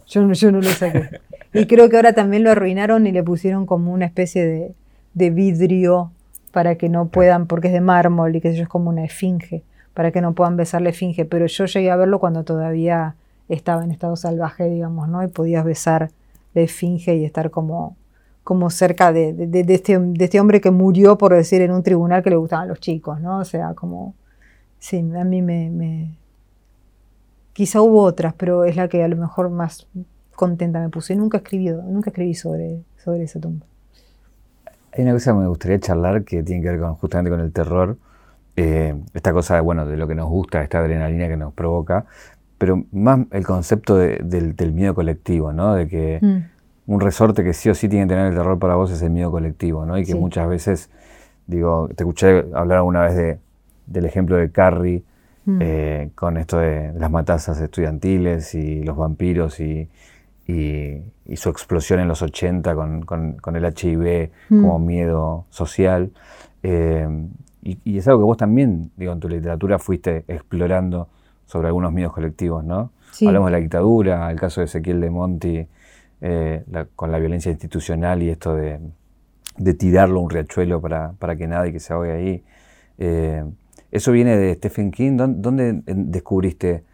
[0.07, 1.21] yo, no yo, no, lo saqué.
[1.53, 4.75] Y creo que ahora también lo arruinaron y le pusieron como una especie
[5.15, 6.11] de, vidrio
[6.53, 9.63] para que no puedan, porque es de mármol y que eso es como una esfinge,
[9.95, 11.25] para que no puedan besar la esfinge.
[11.25, 13.15] Pero yo llegué a verlo cuando todavía
[13.49, 15.23] estaba en estado salvaje, digamos, ¿no?
[15.23, 16.11] Y podías besar
[16.55, 17.97] la esfinge y estar como,
[18.45, 19.35] como cerca de,
[19.69, 22.81] este, de este hombre que murió, por decir, en un tribunal que le gustaban los
[22.81, 23.39] chicos, ¿no?
[23.39, 24.15] O sea, como,
[24.79, 26.17] sí, a mí me
[27.57, 29.89] Quizá hubo otras, pero es la que a lo mejor más
[30.35, 31.17] contenta me puse.
[31.17, 33.65] Nunca escribí, nunca escribí sobre, sobre esa tumba.
[34.93, 37.55] Hay una cosa que me gustaría charlar que tiene que ver con, justamente con el
[37.55, 37.97] terror.
[38.57, 42.05] Eh, esta cosa de, bueno, de lo que nos gusta, esta adrenalina que nos provoca,
[42.59, 45.75] pero más el concepto del, miedo colectivo, ¿no?
[45.75, 46.93] De que mm.
[46.93, 49.11] un resorte que sí o sí tiene que tener el terror para vos es el
[49.11, 49.99] miedo colectivo, ¿no?
[49.99, 50.91] Y que muchas veces,
[51.47, 53.39] digo, te escuché hablar alguna vez de,
[53.87, 55.03] del ejemplo de Carrie,
[55.47, 55.59] Mm.
[55.63, 59.89] Eh, con esto de las matanzas estudiantiles y los vampiros y,
[61.35, 64.61] su explosión en los 80 con, el HIV mm.
[64.61, 66.11] como miedo social.
[66.63, 67.09] Eh,
[67.63, 71.09] y, es algo que vos también, digo, en tu literatura fuiste explorando
[71.47, 72.91] sobre algunos miedos colectivos, ¿no?
[73.27, 75.67] Hablamos de la dictadura, el caso de Ezequiel de Monti,
[76.21, 78.79] eh, con la violencia institucional y esto de,
[79.79, 82.45] tirarlo a un riachuelo para, que nadie que se ahogue ahí.
[83.91, 85.17] ¿Eso viene de Stephen King?
[85.17, 86.85] ¿Dónde descubriste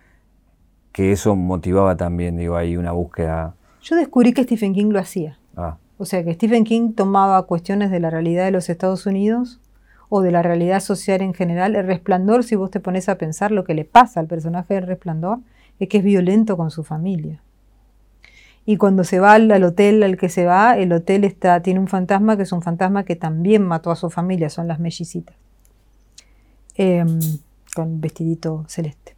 [0.92, 3.55] que eso motivaba también, digo, ahí una búsqueda?
[3.82, 5.38] Yo descubrí que Stephen King lo hacía.
[5.57, 5.78] Ah.
[5.98, 9.61] O sea, que Stephen King tomaba cuestiones de la realidad de los Estados Unidos
[10.15, 11.75] o de la realidad social en general.
[11.75, 14.87] El resplandor, si vos te pones a pensar lo que le pasa al personaje del
[14.87, 15.39] resplandor,
[15.79, 17.43] es que es violento con su familia.
[18.67, 21.89] Y cuando se va al, hotel al que se va, el hotel está, tiene un
[21.89, 25.35] fantasma que es un fantasma que también mató a su familia, son las mellicitas.
[26.75, 27.19] Em,
[27.75, 29.17] con vestidito celeste.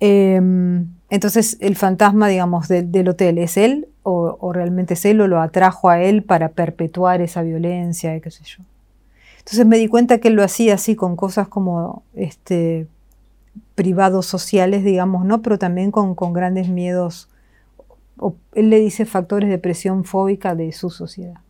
[0.00, 5.40] Em, entonces el fantasma, digamos, del hotel, ¿es él o, realmente es él o lo
[5.40, 8.64] atrajo a él para perpetuar esa violencia qué sé yo?
[9.38, 12.88] Entonces me di cuenta que él lo hacía así con cosas como este,
[13.76, 15.42] privados sociales, digamos, ¿no?
[15.42, 17.28] Pero también con, grandes miedos,
[18.54, 21.40] él le dice factores de presión fóbica de su sociedad.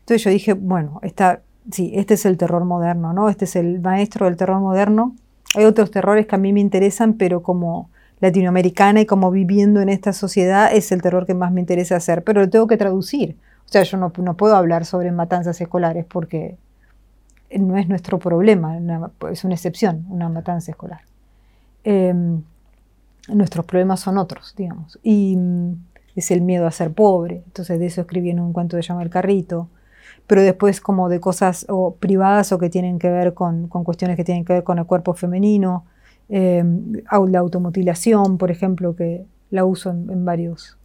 [0.00, 3.28] Entonces yo dije, bueno, esta sí, este es el terror moderno, ¿no?
[3.28, 5.14] Este es el maestro del terror moderno.
[5.54, 7.90] Hay otros terrores que a mí me interesan, pero como
[8.20, 12.24] latinoamericana y como viviendo en esta sociedad es el terror que más me interesa hacer,
[12.24, 13.36] pero lo tengo que traducir.
[13.66, 16.56] O sea, yo no, puedo hablar sobre matanzas escolares porque
[17.54, 18.78] no es nuestro problema,
[19.30, 21.00] es una excepción, una matanza escolar.
[21.84, 22.42] Em,
[23.28, 24.98] nuestros problemas son otros, digamos.
[25.02, 25.72] Y mm,
[26.16, 27.42] es el miedo a ser pobre.
[27.46, 29.68] Entonces de eso escribí en un cuento de llama El Carrito
[30.28, 34.24] pero después como de cosas o privadas o que tienen que ver con, cuestiones que
[34.24, 35.86] tienen que ver con el cuerpo femenino,
[36.28, 36.62] eh,
[37.28, 40.78] la automutilación, por ejemplo, que la uso en, varios,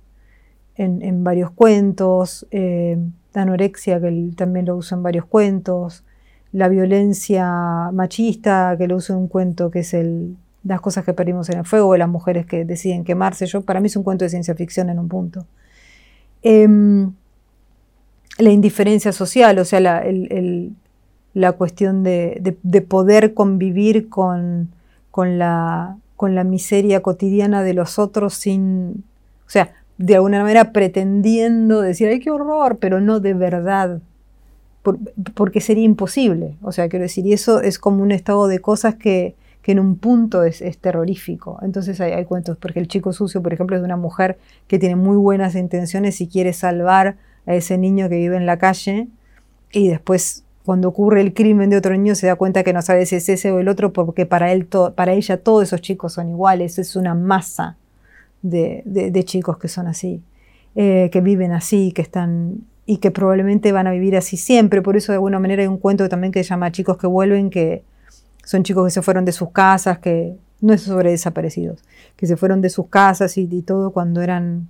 [0.76, 2.98] en, varios cuentos, eh,
[3.34, 6.04] la anorexia, que también lo uso en varios cuentos,
[6.52, 11.14] la violencia machista, que lo uso en un cuento que es el, las cosas que
[11.14, 13.46] perdimos en el fuego, de las mujeres que deciden quemarse.
[13.46, 15.46] Yo, para mí es un cuento de ciencia ficción en un punto.
[16.42, 17.12] Em,
[18.38, 20.04] la indiferencia social, o sea, la,
[21.34, 22.56] la cuestión de,
[22.88, 24.70] poder convivir con,
[25.14, 29.04] con, la, con la miseria cotidiana de los otros sin,
[29.46, 34.02] o sea, de alguna manera pretendiendo decir, ay, qué horror, pero no de verdad,
[35.36, 36.58] porque sería imposible.
[36.64, 39.36] O sea, quiero decir, y eso es como un estado de cosas que,
[39.66, 41.60] en un punto es, terrorífico.
[41.62, 44.80] Entonces hay, hay, cuentos, porque el chico sucio, por ejemplo, es de una mujer que
[44.80, 49.10] tiene muy buenas intenciones y quiere salvar a ese niño que vive en la calle
[49.72, 53.06] y después cuando ocurre el crimen de otro niño se da cuenta que no sabe
[53.06, 56.30] si es ese o el otro porque para, él para ella todos esos chicos son
[56.30, 57.78] iguales, es una masa
[58.42, 60.22] de, chicos que son así,
[60.76, 64.82] eh, que viven así, que están y que probablemente van a vivir así siempre.
[64.82, 67.50] Por eso de alguna manera hay un cuento también que se llama Chicos que vuelven,
[67.50, 67.84] que
[68.44, 71.82] son chicos que se fueron de sus casas, que no es sobre desaparecidos,
[72.18, 74.68] que se fueron de sus casas y todo cuando eran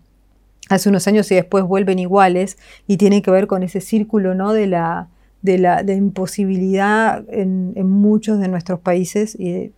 [0.70, 4.54] hace unos años y después vuelven iguales y tiene que ver con ese círculo ¿no?
[4.54, 5.08] de, la,
[5.44, 9.72] de la de imposibilidad en, muchos de nuestros países eh,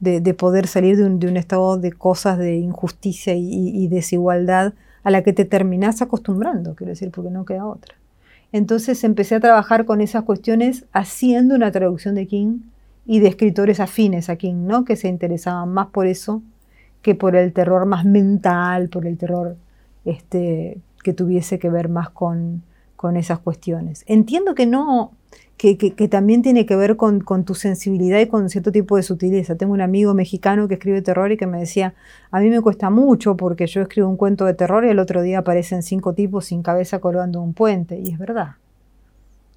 [0.00, 4.72] de, poder salir de un, estado de cosas de injusticia y, desigualdad
[5.04, 7.94] a la que te terminás acostumbrando, quiero decir, porque no queda otra.
[8.50, 12.60] Entonces empecé a trabajar con esas cuestiones haciendo una traducción de King
[13.06, 14.84] y de escritores afines a King, ¿no?
[14.84, 16.42] que se interesaban más por eso
[17.02, 19.56] que por el terror más mental, por el terror
[20.06, 22.62] este, que tuviese que ver más con,
[22.98, 24.02] con esas cuestiones.
[24.08, 25.12] Entiendo que no,
[25.56, 29.54] que, también tiene que ver con, tu sensibilidad y con cierto tipo de sutileza.
[29.54, 31.94] Tengo un amigo mexicano que escribe terror y que me decía,
[32.32, 35.22] a mí me cuesta mucho porque yo escribo un cuento de terror y el otro
[35.22, 38.00] día aparecen cinco tipos sin cabeza colgando un puente.
[38.00, 38.56] Y es verdad.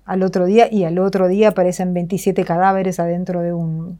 [0.05, 3.97] Al otro día y al otro día aparecen 27 cadáveres adentro de un,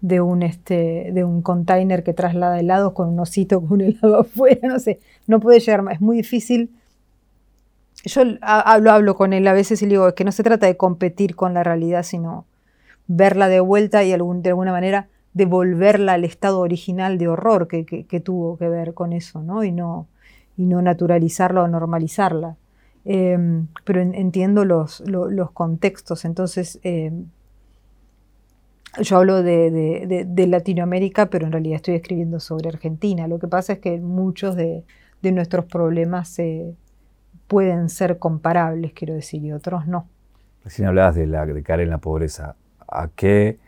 [0.00, 4.20] de un, este, de un container que traslada helados con un osito con un helado
[4.20, 6.70] afuera, no sé, no puede llegar más, es muy difícil
[8.04, 10.76] yo hablo, hablo con él a veces y le digo que no se trata de
[10.76, 12.46] competir con la realidad, sino
[13.06, 18.56] verla de vuelta y de alguna manera devolverla al estado original de horror que, tuvo
[18.58, 19.64] que ver con eso, ¿no?
[19.64, 20.08] Y no,
[20.56, 22.56] y no naturalizarla o normalizarla.
[23.04, 27.26] Em, pero entiendo los, los, contextos, entonces em,
[29.00, 33.26] yo hablo de, de, Latinoamérica, pero en realidad estoy escribiendo sobre Argentina.
[33.26, 34.84] Lo que pasa es que muchos de,
[35.22, 36.74] nuestros problemas se
[37.52, 40.08] pueden ser comparables, quiero decir, y otros no.
[40.64, 42.56] Recién hablabas de, la, de caer en la pobreza.
[42.88, 43.58] ¿A qué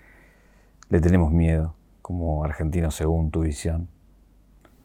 [0.88, 3.88] le tenemos miedo como argentinos según tu visión?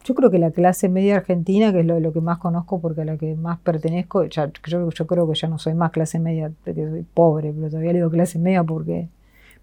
[0.04, 3.04] Yo creo que la clase media argentina, que es lo, que más conozco porque a
[3.06, 6.74] la que más pertenezco, yo, yo, creo que ya no soy más clase media, que
[6.74, 9.08] soy pobre, pero todavía le digo clase media porque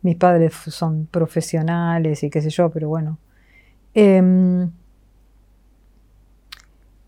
[0.02, 3.20] mis padres son profesionales y qué sé yo, pero bueno.
[3.94, 4.72] Em,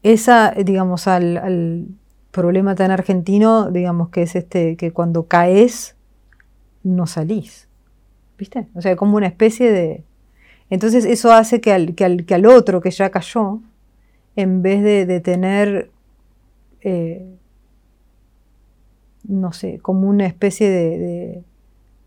[0.03, 1.87] esa, digamos, al,
[2.31, 5.95] problema tan argentino, digamos que es este, que cuando caes,
[6.83, 7.67] no salís.
[8.37, 8.67] ¿Viste?
[8.73, 10.03] O sea, como una especie de...
[10.69, 13.59] Entonces eso hace que al, que al, otro que ya cayó,
[14.35, 15.89] en vez de, tener,
[16.81, 17.25] eh,
[19.27, 21.43] no sé, como una especie de,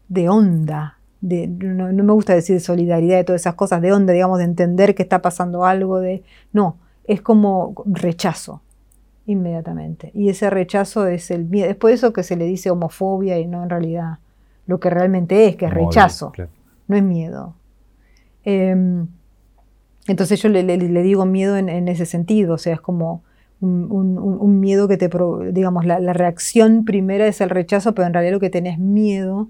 [0.09, 4.13] de, onda, de, no, no, me gusta decir solidaridad, de todas esas cosas, de onda,
[4.13, 6.23] digamos, de entender que está pasando algo, de...
[6.53, 8.63] No, es como rechazo
[9.27, 10.11] inmediatamente.
[10.15, 11.69] Y ese rechazo es el miedo.
[11.69, 14.19] Después de eso que se le dice homofobia y no en realidad
[14.67, 16.33] lo que realmente es, que es rechazo,
[16.89, 17.55] no es miedo.
[18.45, 19.07] Em,
[20.07, 23.23] entonces yo le, digo miedo en, ese sentido, o sea, es como
[23.61, 25.09] un, miedo que te,
[25.53, 29.49] digamos, la, reacción primera es el rechazo, pero en realidad lo que tenés miedo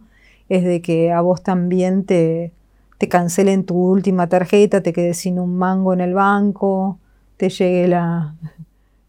[0.49, 2.53] es de que a vos también te,
[2.99, 6.99] te cancelen tu última tarjeta, te quedes sin un mango en el banco,
[7.39, 8.35] te llegue la,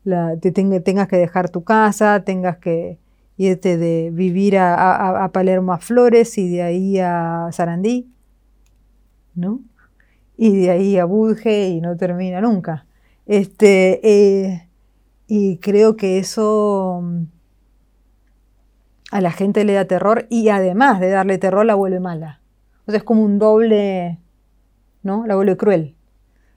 [0.04, 3.00] te tengas que dejar tu casa, tengas que
[3.38, 8.12] irte de vivir a, Palermo a Flores y de ahí a Sarandí,
[9.36, 9.62] ¿no?
[10.38, 12.86] Y de ahí a Budge y no termina nunca.
[13.26, 14.70] Este, eh,
[15.28, 17.24] y creo que eso mm,
[19.12, 22.42] a la gente le da terror y además de darle terror la vuelve mala.
[22.88, 24.20] O es como un doble,
[25.04, 25.26] ¿no?
[25.26, 25.96] La vuelve cruel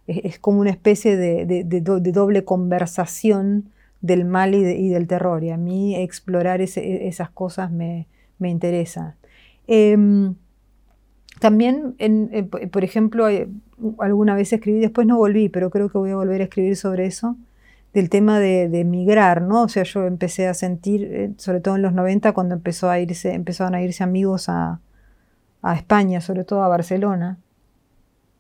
[0.07, 1.65] es, como una especie de,
[2.13, 5.43] doble conversación del mal y, del terror.
[5.45, 8.07] Y a mí explorar esas cosas me,
[8.41, 9.17] interesa.
[9.67, 10.35] Em,
[11.41, 13.27] también, eh, por ejemplo,
[13.99, 17.07] alguna vez escribí, después no volví, pero creo que voy a volver a escribir sobre
[17.07, 17.37] eso,
[17.93, 19.63] del tema de, de migrar, ¿no?
[19.63, 23.01] O sea, yo empecé a sentir, eh, sobre todo en los 90, cuando empezó a
[23.01, 24.81] irse, empezaron a irse amigos a,
[25.63, 27.39] a España, sobre todo a Barcelona,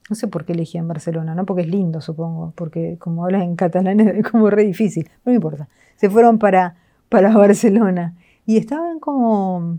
[0.08, 1.46] no sé por qué elegí en Barcelona, ¿no?
[1.46, 5.34] Porque es lindo, supongo, porque como hablas en catalán es como re difícil, no me
[5.34, 5.68] importa.
[5.96, 6.76] Se fueron para,
[7.08, 9.78] para Barcelona y estaban como,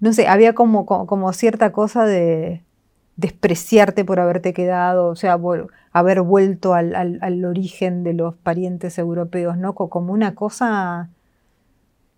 [0.00, 2.62] no sé, había como, como, cierta cosa de
[3.16, 5.38] despreciarte por haberte quedado, o sea,
[5.92, 9.74] haber vuelto al, al, origen de los parientes europeos, ¿no?
[9.74, 11.10] Como una cosa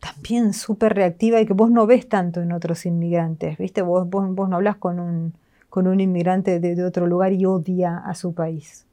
[0.00, 3.82] también súper reactiva y que vos no ves tanto en otros inmigrantes, ¿viste?
[3.82, 5.34] Vos, vos, vos no hablas con un
[5.74, 8.86] con un inmigrante de, otro lugar y odia a su país.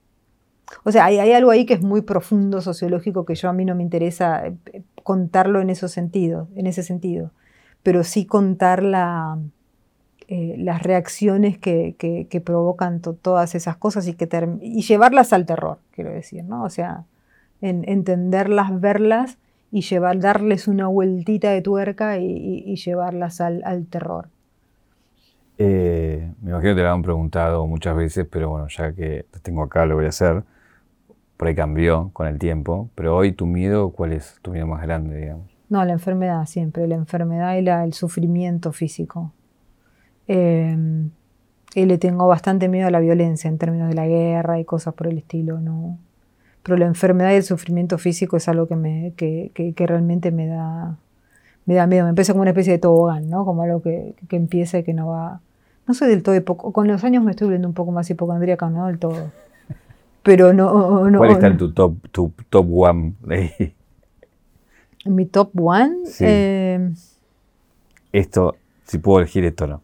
[0.84, 3.76] O sea, hay, algo ahí que es muy profundo, sociológico, que yo a mí no
[3.76, 7.30] me interesa eh, contarlo en, esos sentidos, en ese sentido,
[7.84, 8.82] pero sí contar
[10.28, 16.64] eh, las reacciones que, provocan todas esas cosas y, llevarlas al terror, quiero decir, ¿no?
[16.64, 17.06] O sea,
[17.62, 19.38] entenderlas, verlas
[19.72, 24.30] y llevar, darles una vueltita de tuerca y, llevarlas al terror.
[25.64, 29.40] Eh, me imagino que te lo han preguntado muchas veces, pero bueno, ya que te
[29.42, 30.44] tengo acá lo voy a hacer.
[31.38, 34.82] Por ahí cambió con el tiempo, pero hoy tu miedo, ¿cuál es tu miedo más
[34.82, 35.46] grande, digamos?
[35.70, 39.34] No, la enfermedad siempre, la enfermedad y el sufrimiento físico.
[40.28, 40.76] Eh,
[41.76, 44.96] y le tengo bastante miedo a la violencia en términos de la guerra y cosas
[44.96, 46.00] por el estilo, ¿no?
[46.64, 50.48] Pero la enfermedad y el sufrimiento físico es algo que, me, que, que, realmente me
[50.48, 50.98] da,
[51.68, 52.06] me da miedo.
[52.06, 53.46] Me empieza como una especie de tobogán, ¿no?
[53.46, 55.40] Como algo que, que empieza y que no va,
[55.88, 56.74] no soy del todo hipocondríaca.
[56.74, 59.32] Con los años me estoy volviendo un poco más hipocondríaca, no del todo.
[60.24, 61.10] Pero no.
[61.10, 63.14] no ¿Cuál está en tu top, tu top one?
[65.06, 65.96] Mi top one.
[66.20, 66.94] Eh,
[68.12, 68.56] esto,
[68.86, 69.82] si puedo elegir esto, ¿no?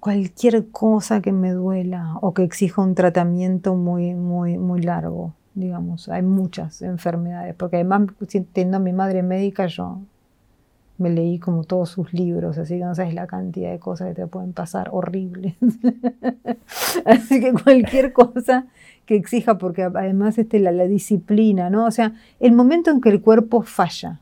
[0.00, 6.10] Cualquier cosa que me duela o que exija un tratamiento muy, muy, muy largo, digamos.
[6.10, 10.00] Hay muchas enfermedades, porque además, siendo mi madre médica, yo
[10.96, 14.14] me leí como todos sus libros, así que no sabes la cantidad de cosas que
[14.14, 15.54] te pueden pasar horribles.
[17.04, 18.66] así que cualquier cosa
[19.04, 21.86] que exija, porque además este, la, la, disciplina, ¿no?
[21.86, 24.20] O sea, el momento en que el cuerpo falla,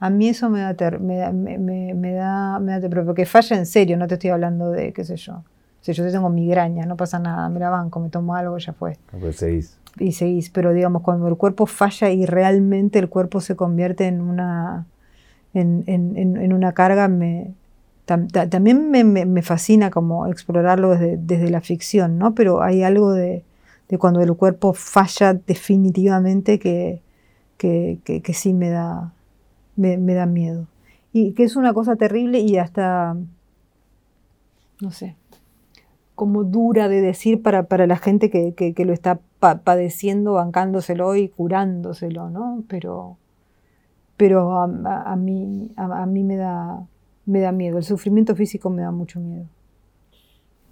[0.00, 3.56] a mí eso me da, me, da, me, me, da, me da pero que falla
[3.56, 5.42] en serio, no te estoy hablando de, qué sé yo.
[5.80, 8.98] Si yo tengo migraña, no pasa nada, me la banco, me tomo algo, ya fue.
[9.20, 9.78] Pues seguís.
[9.98, 14.20] Y seguís, pero digamos, cuando el cuerpo falla y realmente el cuerpo se convierte en
[14.20, 14.84] una
[15.60, 17.54] en, una carga, me,
[18.04, 22.34] también me, fascina como explorarlo desde, la ficción, ¿no?
[22.34, 23.44] Pero hay algo de,
[23.98, 27.00] cuando el cuerpo falla definitivamente que,
[27.56, 29.12] que, sí me da,
[29.76, 30.66] me, da miedo.
[31.12, 33.16] Y que es una cosa terrible y hasta,
[34.80, 35.16] no sé,
[36.14, 42.28] como dura de decir para, para la gente que, lo está padeciendo, bancándoselo y curándoselo,
[42.28, 42.62] ¿no?
[42.68, 43.16] Pero
[44.16, 44.66] pero a,
[45.16, 46.82] mí, a, mí me, da,
[47.26, 49.46] me da miedo, el sufrimiento físico me da mucho miedo.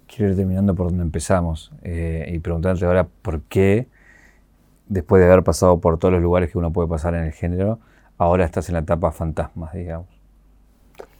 [0.07, 3.87] Quiero ir terminando por donde empezamos eh, y preguntarte ahora por qué,
[4.87, 7.79] después de haber pasado por todos los lugares que uno puede pasar en el género,
[8.17, 10.07] ahora estás en la etapa fantasmas, digamos.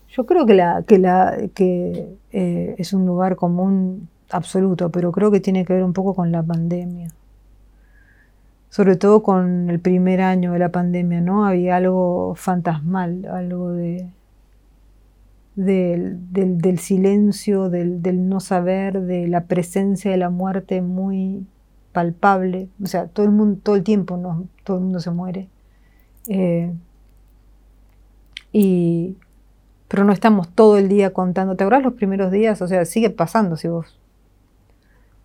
[0.10, 5.30] Yo creo que, la, que, la, que eh, es un lugar común absoluto, pero creo
[5.30, 7.10] que tiene que ver un poco con la pandemia
[8.76, 11.46] sobre todo con el primer año de la pandemia, ¿no?
[11.46, 14.10] Había algo fantasmal, algo de,
[15.56, 21.48] del, silencio, del, no saber, de la presencia de la muerte muy
[21.94, 22.68] palpable.
[22.84, 24.46] O sea, todo el mundo, todo el tiempo, ¿no?
[24.66, 25.48] todo el mundo se muere.
[26.28, 26.74] Eh,
[28.52, 29.16] y,
[29.88, 31.56] pero no estamos todo el día contando.
[31.56, 32.62] ¿Te acuerdas los primeros días?
[32.62, 33.98] O sea, sigue pasando si vos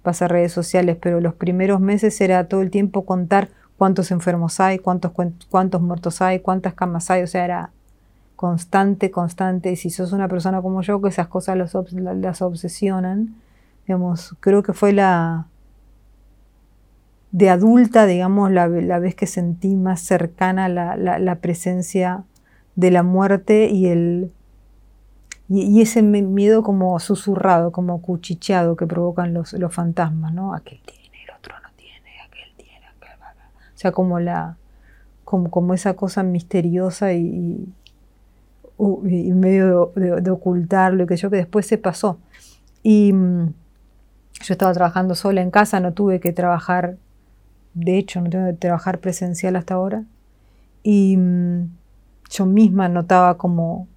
[0.03, 4.78] pasa redes sociales, pero los primeros meses era todo el tiempo contar cuántos enfermos hay,
[4.78, 5.12] cuántos,
[5.48, 7.70] cuántos muertos hay, cuántas camas hay, o sea, era
[8.36, 9.72] constante, constante.
[9.72, 13.36] Y si sos una persona como yo, que esas cosas las, obsesionan,
[13.86, 15.46] digamos, creo que fue la
[17.32, 22.24] de adulta, digamos, la, vez que sentí más cercana la, la presencia
[22.76, 24.32] de la muerte y el
[25.53, 30.55] y, ese miedo como susurrado, como cuchicheado que provocan los, los fantasmas, ¿no?
[30.55, 33.09] Aquel tiene, el otro no tiene, aquel tiene, aquel...
[33.18, 34.57] O sea, como la
[35.24, 37.66] como, como esa cosa misteriosa y,
[38.78, 42.18] medio de, ocultarlo y que yo que después se pasó.
[42.82, 43.53] Y mm,
[44.42, 46.96] yo estaba trabajando sola en casa, no tuve que trabajar,
[47.74, 50.05] de hecho, no tuve que trabajar presencial hasta ahora.
[50.84, 51.70] Y mm,
[52.30, 53.88] yo misma notaba como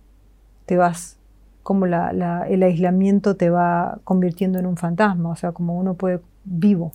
[0.66, 1.18] te vas
[1.64, 6.92] cómo el aislamiento te va convirtiendo en un fantasma, o sea, como uno puede, vivo,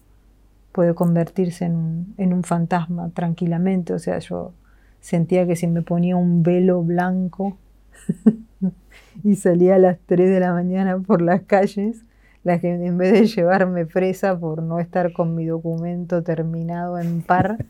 [0.73, 4.53] puede convertirse en un, fantasma tranquilamente, o sea, yo
[5.01, 7.57] sentía que si me ponía un velo blanco
[9.25, 12.05] y salía a las 3 de la mañana por las calles,
[12.45, 17.65] la en vez de llevarme presa por no estar con mi documento terminado en par,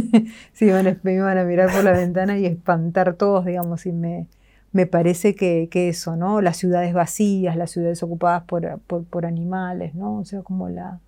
[0.52, 4.26] se me iban a mirar por la ventana y espantar todos, digamos, y me,
[4.74, 6.40] me parece que, eso, ¿no?
[6.40, 10.18] Las ciudades vacías, las ciudades ocupadas por, animales, ¿no?
[10.18, 10.98] O sea, como la...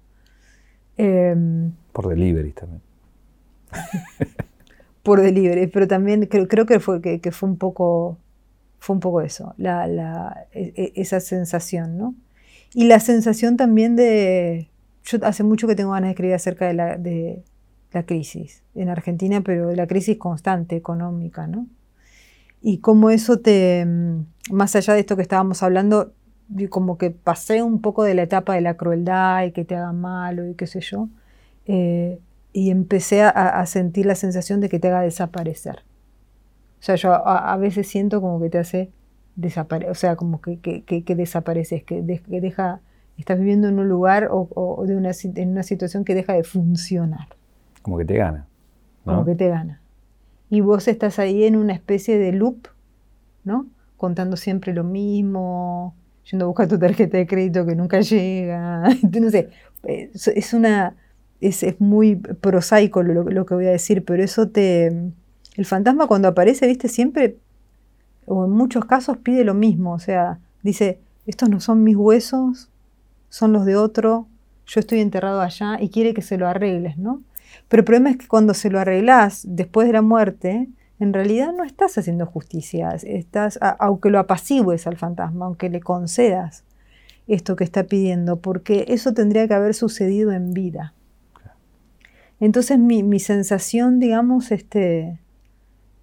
[0.97, 2.81] Em, por delivery también.
[5.03, 8.19] por delivery, pero también creo, creo que, fue, que, fue, un poco,
[8.79, 12.14] fue un poco eso, la, e, e, esa sensación, ¿no?
[12.73, 14.71] Y la sensación también de...
[15.03, 17.43] Yo hace mucho que tengo ganas de escribir acerca de la, de
[17.91, 21.67] la crisis en Argentina, pero de la crisis constante económica, ¿no?
[22.69, 26.11] Y cómo eso te, mm, más allá de esto que estábamos hablando,
[26.69, 29.93] como que pasé un poco de la etapa de la crueldad y que te haga
[29.93, 31.09] malo y qué sé yo,
[31.67, 32.19] eh,
[32.53, 35.85] y empecé a, sentir la sensación de que te haga desaparecer.
[36.81, 38.91] O sea, yo a, veces siento como que te hace
[39.37, 42.81] desaparecer, o sea, como que, que, desapareces, que, deja,
[43.17, 47.29] estás viviendo en un lugar o, de una, en una situación que deja de funcionar.
[47.83, 48.49] Como que te gana.
[49.05, 49.81] Como que te gana
[50.51, 52.69] y vos estás ahí en una especie de loop,
[53.45, 53.67] ¿no?
[53.97, 55.95] Contando siempre lo mismo,
[56.31, 58.85] yendo a buscar tu tarjeta de crédito que nunca llega,
[60.35, 60.97] es una,
[61.41, 64.87] es, muy prosaico lo, que voy a decir, pero eso te,
[65.57, 67.37] el fantasma cuando aparece, viste, siempre,
[68.27, 72.71] o en muchos casos pide lo mismo, o sea, dice, estos no son mis huesos,
[73.29, 74.27] son los de otro,
[74.67, 77.23] yo estoy enterrado allá y quiere que se lo arregles, ¿no?
[77.69, 81.53] Pero el problema es que cuando se lo arreglas después de la muerte, en realidad
[81.53, 86.64] no estás haciendo justicia, estás, aunque lo apacigues al fantasma, aunque le concedas
[87.27, 90.95] esto que está pidiendo, porque eso tendría que haber sucedido en vida.
[92.39, 95.19] Entonces mi, sensación, digamos, este,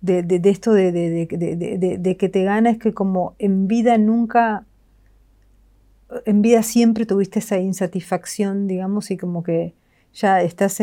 [0.02, 4.66] de, esto de, de, que te gana es que como en vida nunca,
[6.26, 9.74] en vida siempre tuviste esa insatisfacción, digamos, y como que
[10.14, 10.82] ya estás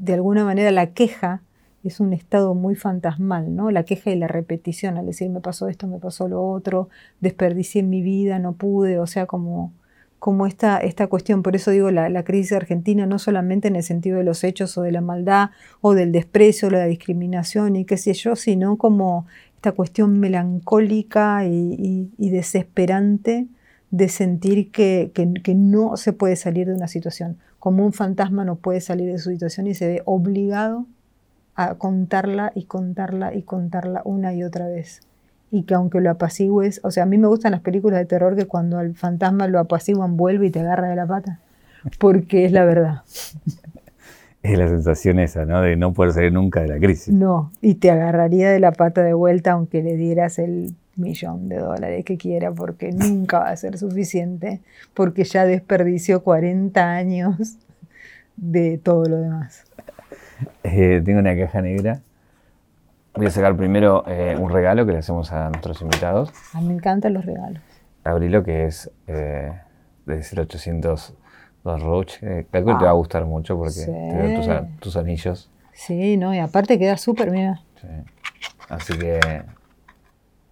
[0.00, 1.42] de alguna manera la queja
[1.84, 3.70] es un estado muy fantasmal, ¿no?
[3.70, 6.88] La queja y la repetición, al decir me pasó esto, me pasó lo otro,
[7.20, 9.72] desperdicié mi vida, no pude, o sea, como,
[10.18, 14.18] como esta, esta cuestión, por eso digo la, crisis argentina, no solamente en el sentido
[14.18, 15.50] de los hechos o de la maldad
[15.82, 21.44] o del desprecio o la discriminación y qué sé yo, sino como esta cuestión melancólica
[21.44, 23.48] y, desesperante
[23.90, 28.56] de sentir que, que no se puede salir de una situación, como un fantasma no
[28.56, 30.86] puede salir de su situación y se ve obligado
[31.54, 35.02] a contarla y contarla y contarla una y otra vez.
[35.52, 38.34] Y que aunque lo apacigues, o sea, a mí me gustan las películas de terror
[38.34, 41.40] que cuando al fantasma lo apaciguan vuelve y te agarra de la pata,
[41.98, 43.02] porque es la verdad.
[44.42, 45.60] Es la sensación esa, ¿no?
[45.60, 47.12] De no poder salir nunca de la crisis.
[47.12, 51.58] No, y te agarraría de la pata de vuelta aunque le dieras el millón de
[51.58, 54.60] dólares que quiera, porque nunca va a ser suficiente,
[54.94, 57.58] porque ya desperdició 40 años
[58.36, 59.64] de todo lo demás.
[60.62, 62.00] Eh, tengo una caja negra.
[63.14, 66.32] Voy a sacar primero eh, un regalo que le hacemos a nuestros invitados.
[66.54, 67.60] A mí me encantan los regalos.
[68.04, 69.52] Abrilo, que es eh,
[70.06, 71.14] de 0802
[71.64, 72.22] Roach.
[72.22, 75.50] Eh, calculo que te va a gustar mucho porque te veo tus, anillos.
[75.72, 77.60] Sí, no, y aparte queda súper, mira.
[77.80, 77.88] Sí.
[78.68, 79.42] Así que.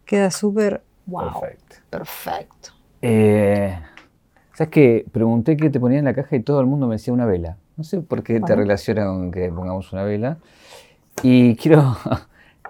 [0.09, 0.81] Queda súper.
[1.05, 1.41] Wow.
[1.41, 1.77] Perfecto.
[1.91, 2.71] Perfecto.
[4.55, 5.05] ¿Sabes qué?
[5.13, 7.59] Pregunté qué te ponía en la caja y todo el mundo me decía una vela.
[7.77, 10.39] No sé por qué te relaciona con que pongamos una vela.
[11.23, 11.95] Y quiero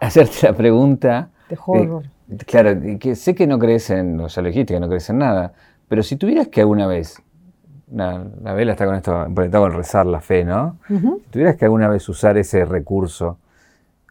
[0.01, 1.30] hacerte la pregunta.
[1.49, 2.07] De horror.
[2.45, 5.53] claro, que sé que no crees en, ya lo dijiste, que no crees en nada,
[5.86, 7.22] pero si tuvieras que alguna vez,
[7.93, 8.18] la,
[8.53, 10.76] vela está con esto, está con rezar la fe, ¿no?
[10.89, 13.39] Si tuvieras que alguna vez usar ese recurso,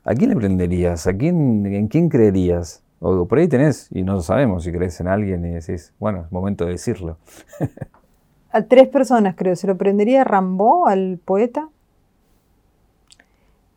[0.06, 1.08] ¿a quién le prenderías?
[1.08, 2.84] ¿A quién, ¿En quién creerías?
[3.00, 6.24] O por ahí tenés, y no lo sabemos si crees en alguien y decís, bueno,
[6.26, 7.18] es momento de decirlo.
[8.52, 9.56] a tres personas, creo.
[9.56, 11.70] Se lo prendería Rambo, al poeta,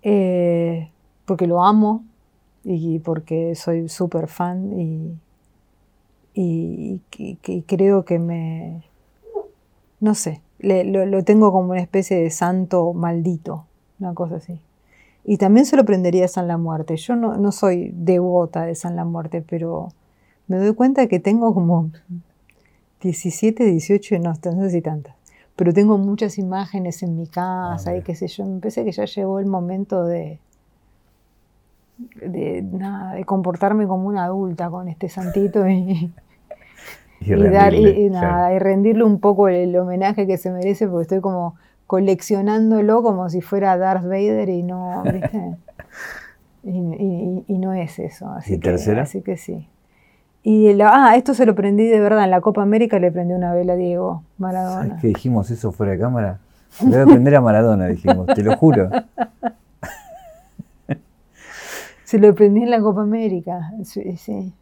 [0.03, 0.91] eh,
[1.27, 2.05] porque lo amo
[2.65, 5.19] y porque soy súper fan y,
[6.35, 7.01] y,
[7.67, 8.85] creo que me...
[10.01, 13.67] No sé, lo, tengo como una especie de santo maldito,
[13.99, 14.59] una cosa así.
[15.25, 16.97] Y también se lo prendería a San la Muerte.
[16.97, 19.89] Yo no, no soy devota de San la Muerte, pero
[20.49, 21.91] me doy cuenta que tengo como
[23.03, 25.15] 17, 18, no, no sé si tantas.
[25.57, 28.45] Pero tengo muchas imágenes en mi casa y qué sé yo.
[28.47, 30.39] Me parece que ya llegó el momento de,
[32.17, 36.13] de, nada, de comportarme como una adulta con este santito y,
[37.21, 37.35] y,
[38.59, 41.57] rendirle un poco el, homenaje que se merece porque estoy como
[41.91, 45.03] coleccionándolo como si fuera Darth Vader y no,
[46.63, 48.31] Y, no es eso.
[48.31, 49.03] Así tercera?
[49.03, 49.67] Así que sí.
[50.45, 52.23] Y ah, esto se lo prendí de verdad.
[52.23, 54.87] En la Copa América le prendí una vela a Diego Maradona.
[54.87, 56.39] ¿Sabes que dijimos eso fuera de cámara?
[56.81, 58.89] Le voy a prender a Maradona, dijimos, te lo juro.
[62.05, 64.53] Se lo prendí en la Copa América, sí.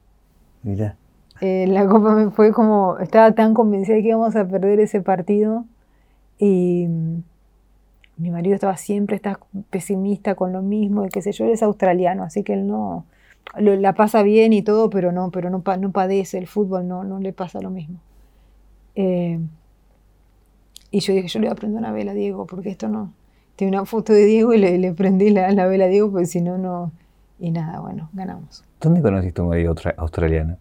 [0.62, 0.96] Mirá.
[1.42, 5.66] Eh, la Copa fue como, estaba tan convencida de que íbamos a perder ese partido
[6.38, 7.22] y mm,
[8.18, 9.38] mi marido estaba siempre está
[9.70, 13.04] pesimista con lo mismo, y qué sé yo, él es australiano, así que él no,
[13.56, 17.18] la pasa bien y todo, pero no, pero no, no padece el fútbol, no, no
[17.18, 18.00] le pasa lo mismo.
[18.94, 19.38] Eh,
[20.90, 23.12] y yo dije, yo le voy a prender una vela a Diego, porque esto no.
[23.56, 26.26] Tiene una foto de Diego y le, le prendí la, la, vela a Diego, porque
[26.26, 26.92] si no, no.
[27.38, 28.64] Y nada, bueno, ganamos.
[28.80, 30.56] ¿Dónde conociste a tu marido australiano?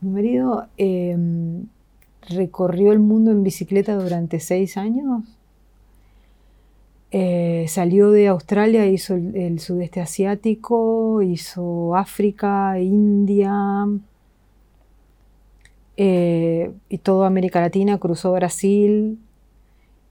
[0.00, 1.66] Mi marido em,
[2.28, 5.24] recorrió el mundo en bicicleta durante seis años
[7.12, 13.86] eh, salió de Australia, hizo el, sudeste asiático, hizo África, India
[15.96, 19.18] eh, y toda América Latina, cruzó Brasil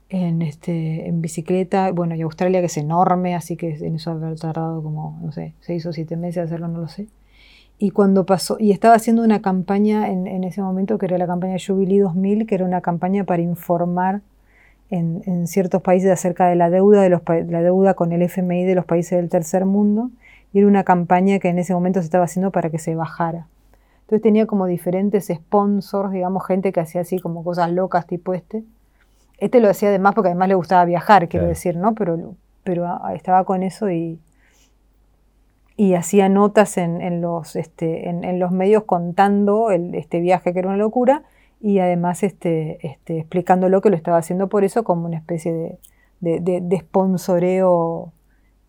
[0.08, 4.38] en, este, en bicicleta, bueno, y Australia que es enorme, así que en eso haber
[4.38, 7.06] tardado como, no sé, seis o siete meses hacerlo, no lo sé.
[7.78, 11.26] Y cuando pasó, y estaba haciendo una campaña en, en ese momento que era la
[11.26, 14.22] campaña Jubilee 2000, que era una campaña para informar
[14.90, 18.74] en, ciertos países acerca de la deuda, de los, la deuda con el FMI de
[18.74, 20.10] los países del tercer mundo,
[20.52, 23.46] y era una campaña que en ese momento se estaba haciendo para que se bajara.
[24.02, 28.62] Entonces tenía como diferentes sponsors, digamos, gente que hacía así como cosas locas tipo este.
[29.38, 31.94] Este lo hacía además porque además le gustaba viajar, quiero decir, ¿no?
[31.94, 32.84] Pero pero
[33.14, 34.18] estaba con eso y,
[35.76, 40.68] y hacía notas en, los, este, en, los medios contando el, este viaje que era
[40.68, 41.22] una locura
[41.60, 45.78] y además este, este, explicándolo que lo estaba haciendo por eso como una especie
[46.20, 48.12] de, de, sponsoreo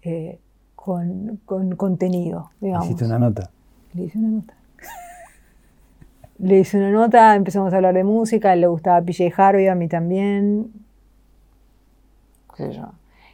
[0.01, 0.39] eh,
[0.75, 1.39] con,
[1.77, 2.51] contenido.
[2.59, 2.85] Digamos.
[2.85, 3.49] ¿Hiciste una nota?
[3.93, 4.53] Le hice una nota.
[6.39, 9.88] Le hice una nota, empezamos a hablar de música, le gustaba PJ Harvey, a mí
[9.88, 10.71] también.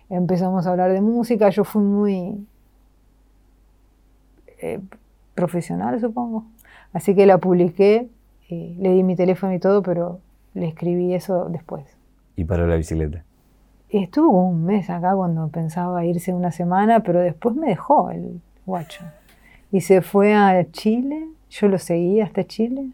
[0.09, 2.45] Empezamos a hablar de música, yo fui muy
[4.63, 4.79] eh,
[5.35, 6.45] profesional, supongo.
[6.93, 8.07] Así que la publiqué,
[8.49, 10.19] eh, le di mi teléfono y todo, pero
[10.53, 11.83] le escribí eso después.
[12.37, 13.23] ¿Y paró la bicicleta?
[13.89, 19.03] Estuvo un mes acá cuando pensaba irse una semana, pero después me dejó el guacho.
[19.71, 22.89] Y se fue a Chile, yo lo seguí hasta Chile.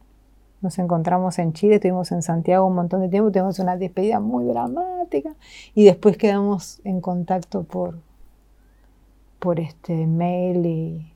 [0.61, 4.45] Nos encontramos en Chile, estuvimos en Santiago un montón de tiempo, tuvimos una despedida muy
[4.45, 5.35] dramática
[5.75, 7.99] y después quedamos en contacto por,
[9.39, 11.13] por este mail y,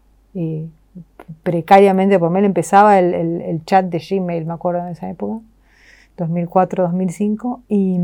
[1.43, 5.43] precariamente por mail empezaba el, el, chat de Gmail, me acuerdo en esa época,
[6.17, 7.97] 2004, 2005, y,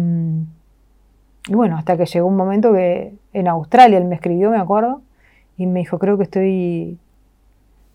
[1.48, 5.02] y bueno, hasta que llegó un momento que en Australia él me escribió, me acuerdo,
[5.58, 6.98] y me dijo, creo que estoy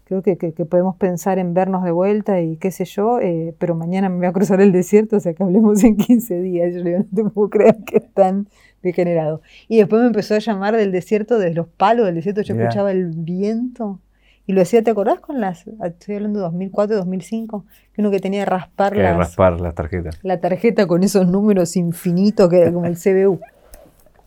[0.04, 0.36] creo que,
[0.66, 4.26] podemos pensar en vernos de vuelta y qué sé yo, eh, pero mañana me voy
[4.26, 6.74] a cruzar el desierto, o sea que hablemos en 15 días.
[6.74, 8.46] Yo le digo, no te puedo creer que es tan
[8.82, 9.40] degenerado.
[9.66, 12.92] Y después me empezó a llamar del desierto, de los palos del desierto, yo escuchaba
[12.92, 13.98] el viento.
[14.46, 18.20] Y lo decía, ¿te acordás con las, estoy hablando de 2004, 2005, que uno que
[18.20, 20.18] tenía que raspar, las, raspar las tarjetas.
[20.22, 23.40] La tarjeta con esos números infinitos que era como el CBU.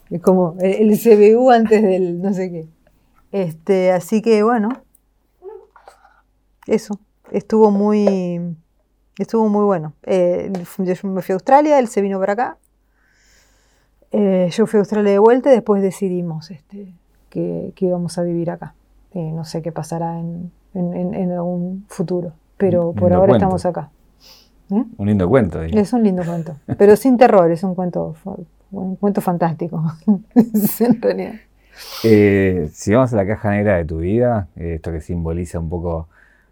[0.10, 2.68] Es como el, el CBU antes del no sé qué.
[3.31, 4.69] Este, así que bueno,
[6.65, 6.99] eso,
[7.31, 8.56] estuvo muy,
[9.18, 9.94] estuvo muy bueno.
[10.03, 12.57] Eh, yo me fui a Australia, él se vino para acá.
[14.11, 16.94] Eh, yo fui a Australia de vuelta y después decidimos este,
[17.30, 18.73] que, íbamos a vivir acá.
[19.18, 20.52] Eh, no sé qué pasará en,
[21.31, 23.89] algún futuro, pero por ahora estamos acá.
[24.69, 25.60] Un lindo cuento.
[25.64, 28.15] Es un lindo cuento, pero sin terror, es un cuento,
[28.69, 29.84] un cuento fantástico,
[30.35, 31.34] en realidad.
[32.03, 36.10] si vamos a la caja negra de tu vida, esto que simboliza un poco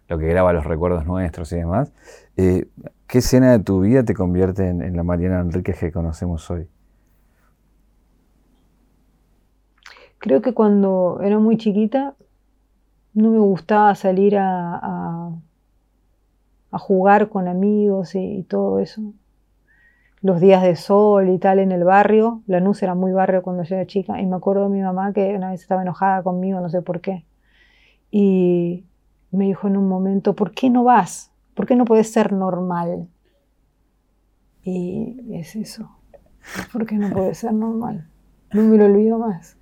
[0.08, 1.92] lo que graba los recuerdos nuestros y demás.
[2.36, 2.66] Eh,
[3.06, 6.66] ¿Qué escena de tu vida te convierte en, la Mariana Enríquez que conocemos hoy?
[10.18, 12.16] Creo que cuando era muy chiquita
[13.16, 15.32] no me gustaba salir a,
[16.72, 19.00] jugar con amigos y, todo eso.
[20.20, 22.42] Los días de sol y tal en el barrio.
[22.46, 25.14] La Lanús era muy barrio cuando yo era chica y me acuerdo de mi mamá
[25.14, 27.24] que una vez estaba enojada conmigo, no sé por qué.
[28.10, 28.84] Y
[29.30, 31.32] me dijo en un momento, ¿por qué no vas?
[31.54, 33.08] ¿Por qué no puedes ser normal?
[34.62, 35.90] Y es eso.
[36.70, 38.06] ¿Por qué no puede ser normal?
[38.52, 39.55] No me lo olvido más.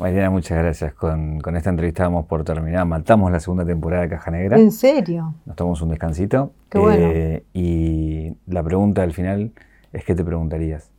[0.00, 0.94] Mariana, muchas gracias.
[0.94, 2.86] Con, esta entrevista vamos por terminar.
[2.86, 4.58] Matamos la segunda temporada de Caja Negra.
[4.58, 5.34] ¿En serio?
[5.44, 6.52] Nos tomamos un descansito.
[6.70, 7.06] Qué bueno.
[7.06, 9.52] Eh, y la pregunta al final
[9.92, 10.90] es, ¿qué te preguntarías?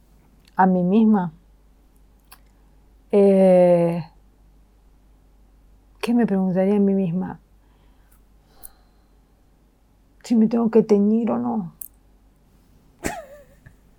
[0.55, 1.33] A mí misma.
[3.11, 4.03] Eh,
[5.99, 7.39] ¿Qué me preguntaría a mí misma?
[10.21, 11.73] Si me tengo que teñir o no.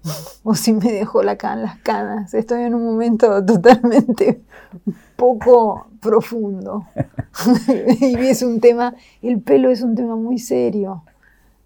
[0.43, 2.35] o si me dejo la las canas.
[2.35, 4.43] Estoy en un momento totalmente
[5.17, 6.85] poco profundo.
[8.01, 11.05] y es un tema, el pelo es un tema muy serio.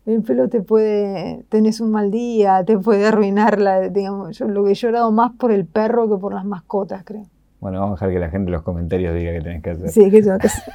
[0.04, 4.64] El pelo te puede, tenés un mal día, te puede arruinar la, digamos, yo lo
[4.64, 7.26] que he llorado más por el perro que por las mascotas, creo.
[7.58, 9.88] Bueno, vamos a dejar que la gente en los comentarios diga qué tenés que hacer.
[9.88, 10.74] Sí, que tengo que hacer.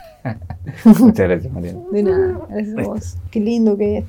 [0.99, 1.79] Muchas gracias, Mariana.
[1.91, 3.17] De nada, gracias a vos.
[3.29, 4.05] Qué lindo que es.